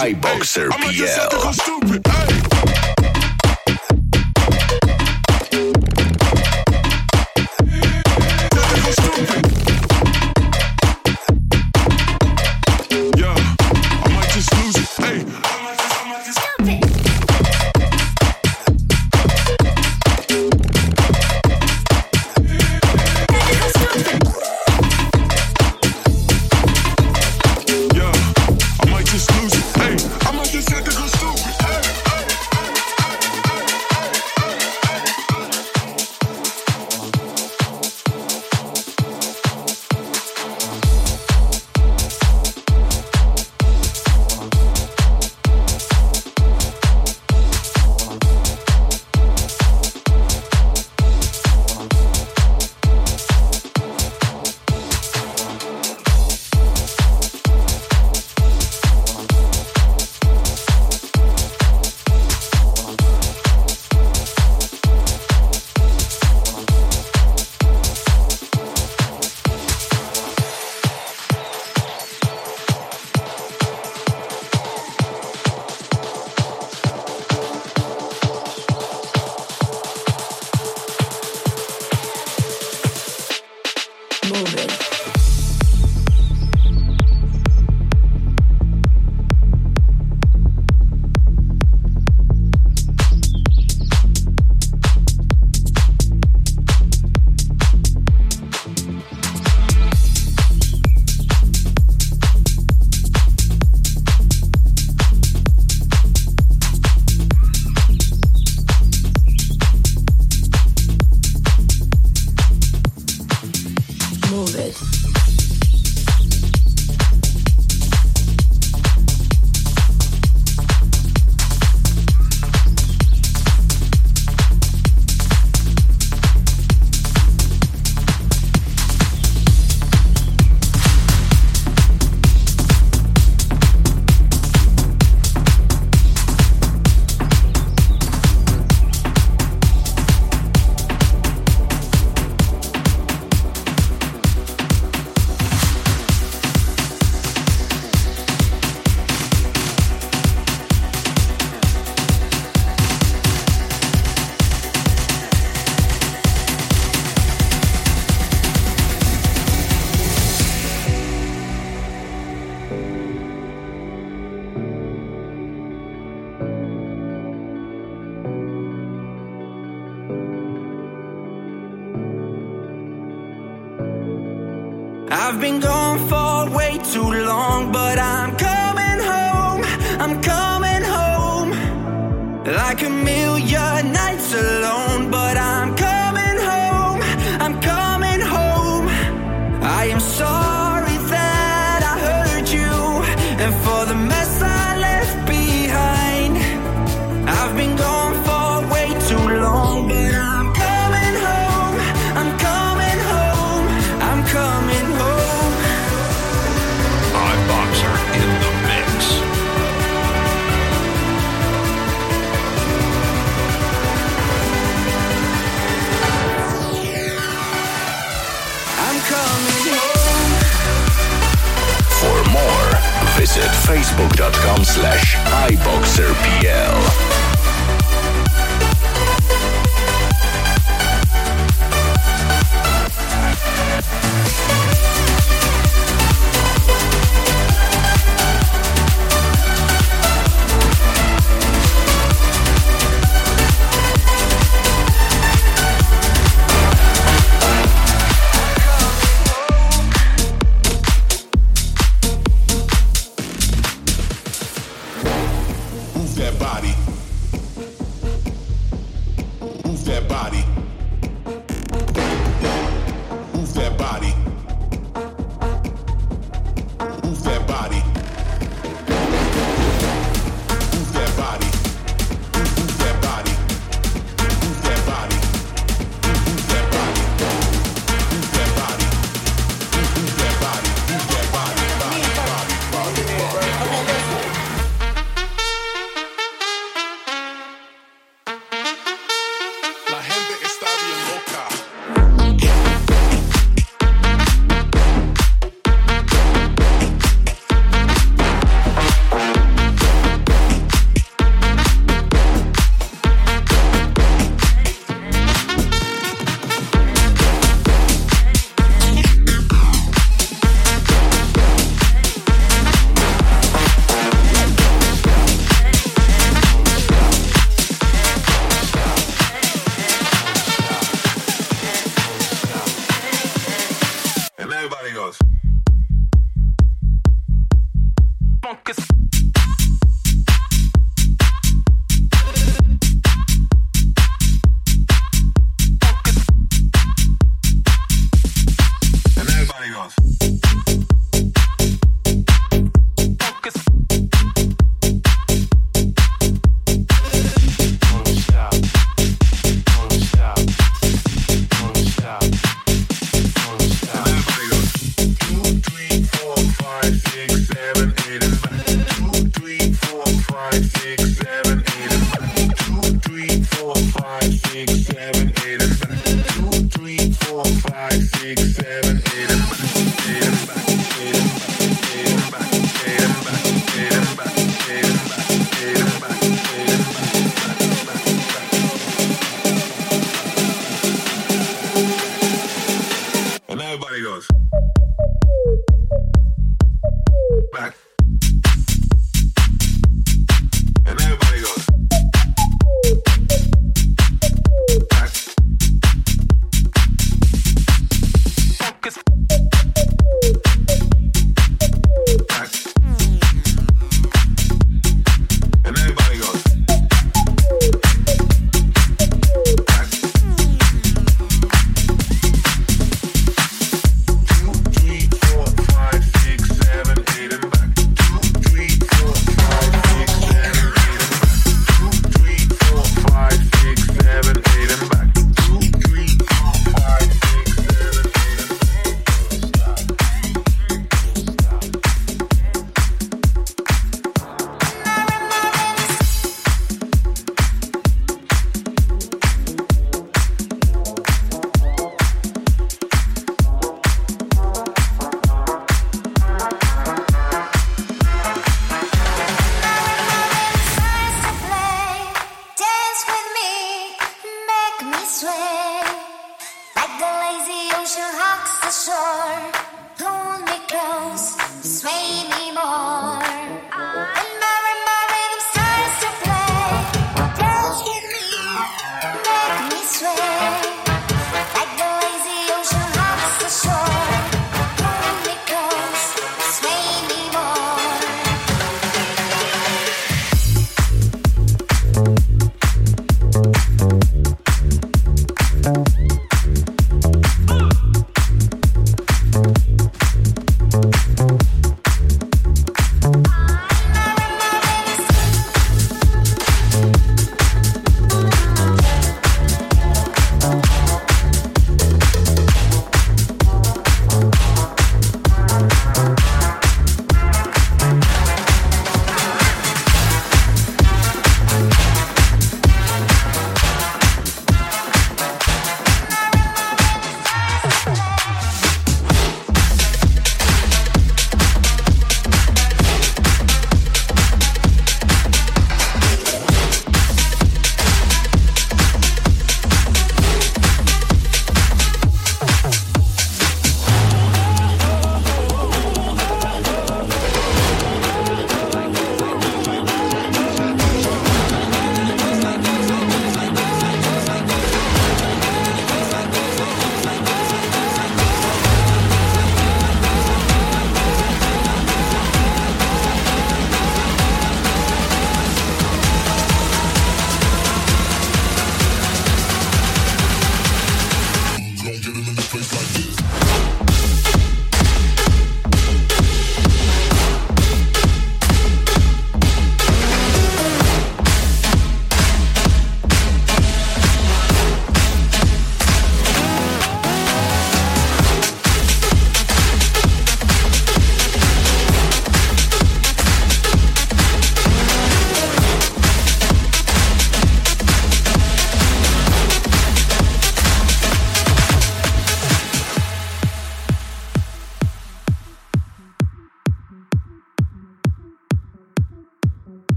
iBoxer 0.00 0.72
hey, 0.72 1.04
PL. 1.04 1.59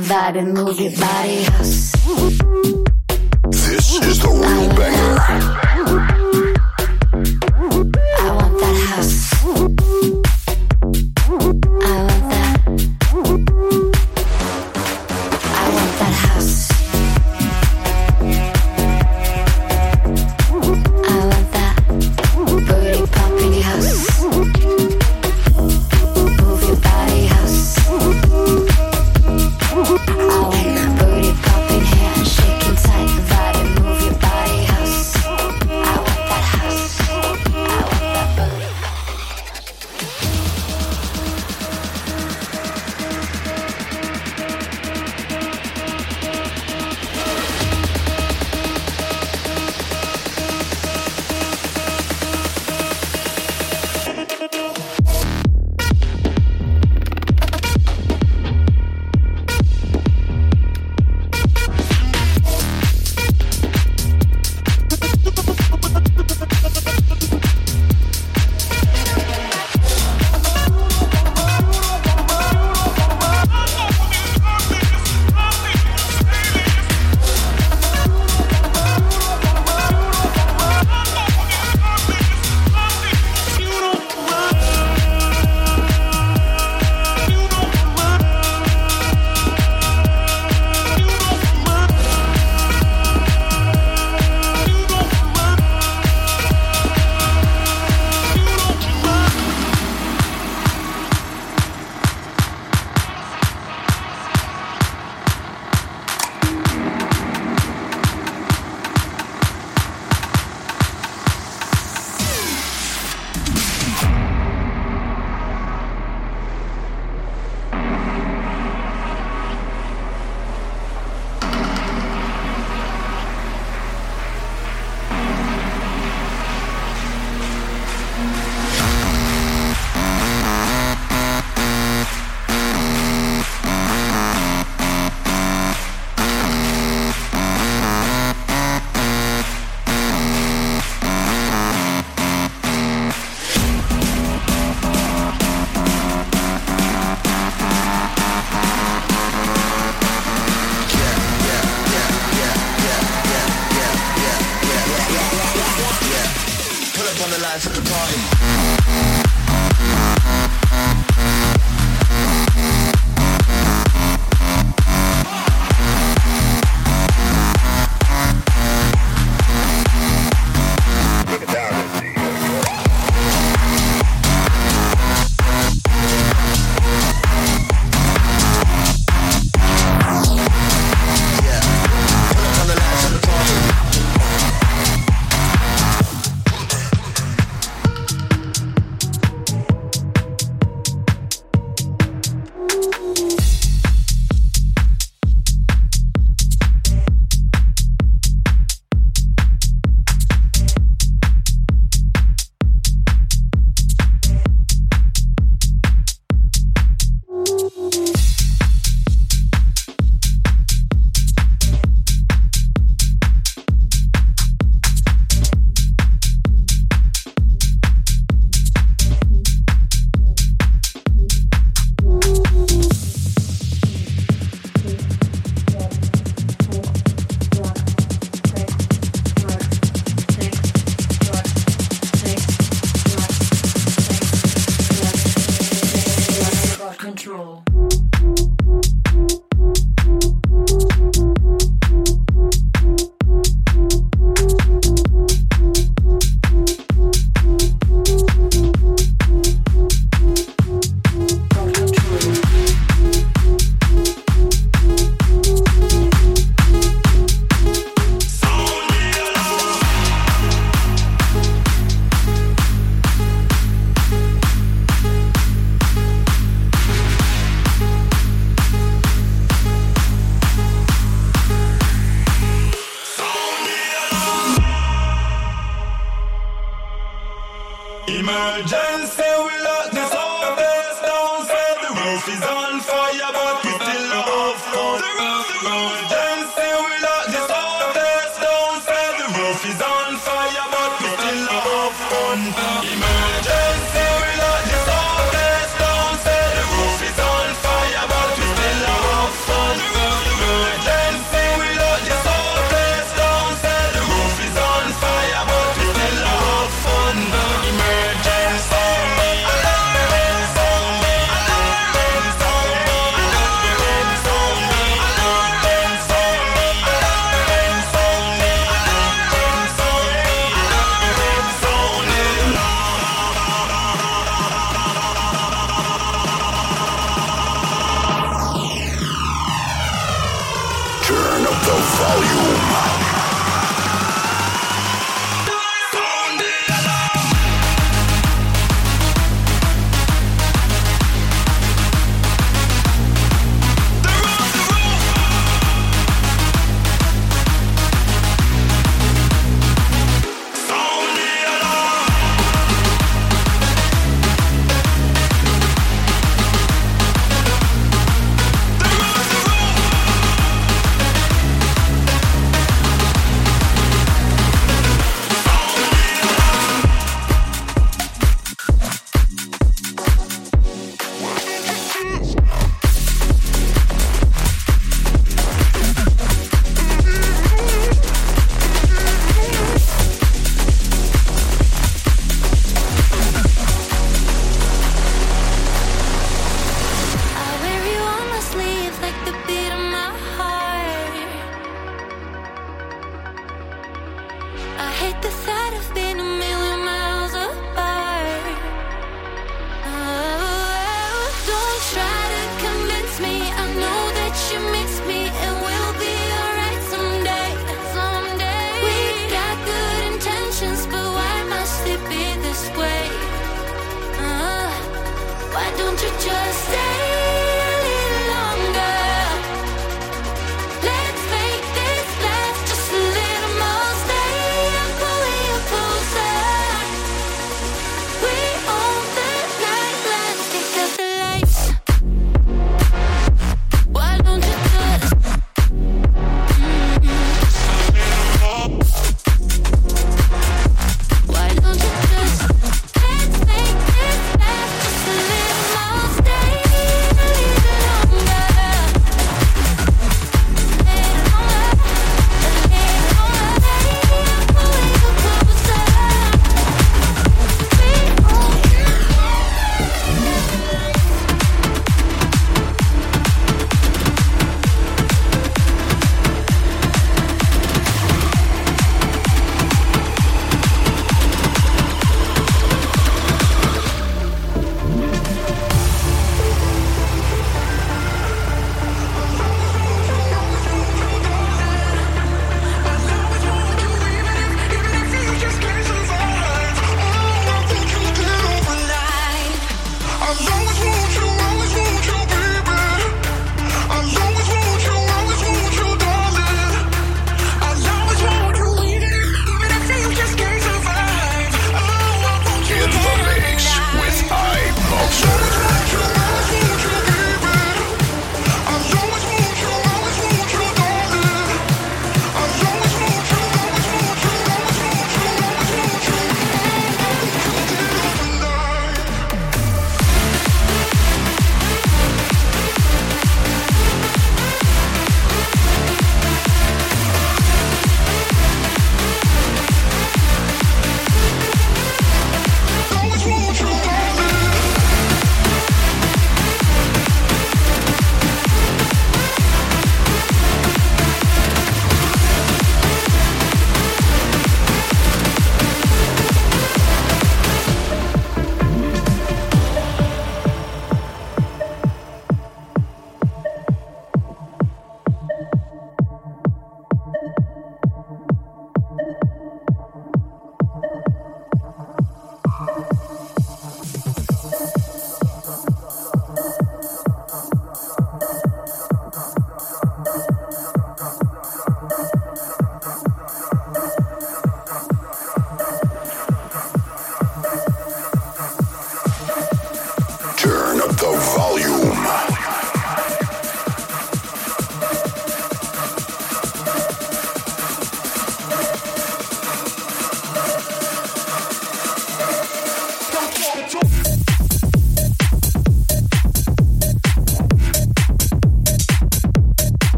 Vibe 0.00 0.38
and 0.38 0.54
move 0.54 0.80
your 0.80 0.92
body. 0.92 2.41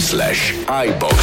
Slash 0.00 0.52
iboxerpl. 0.66 1.15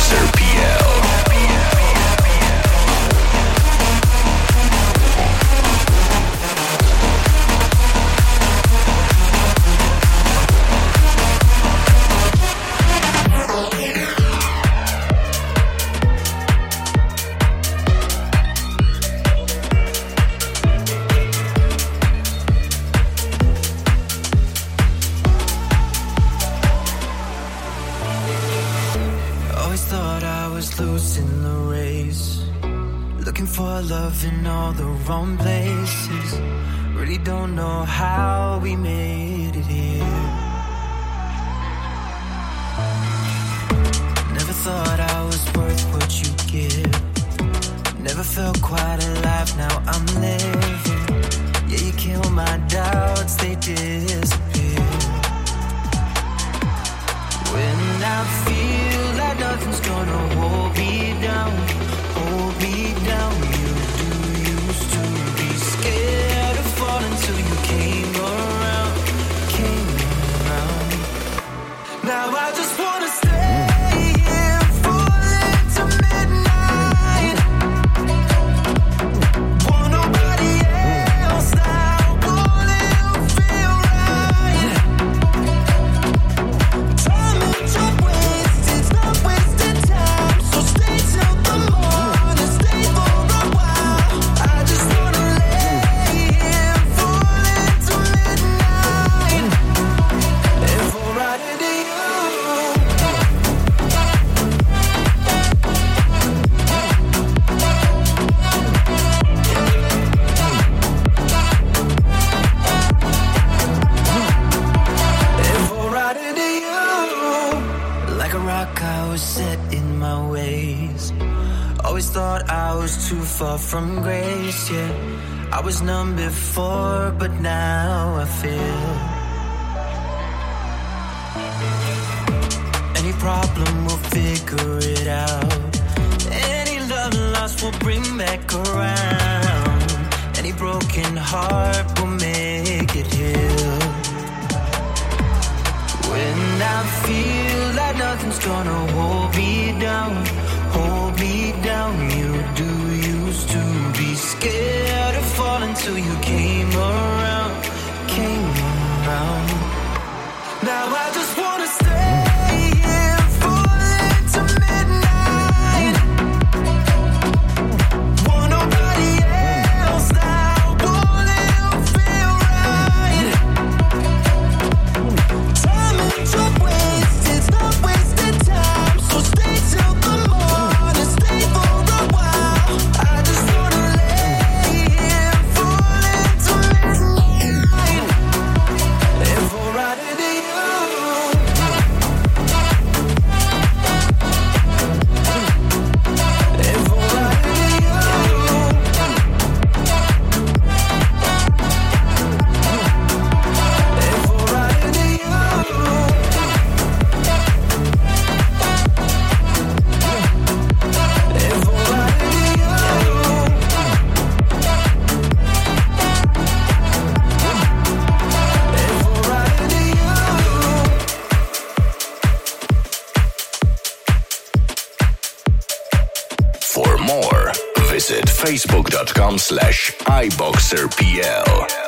Slash 229.44 229.92
iboxerpl. 230.08 231.83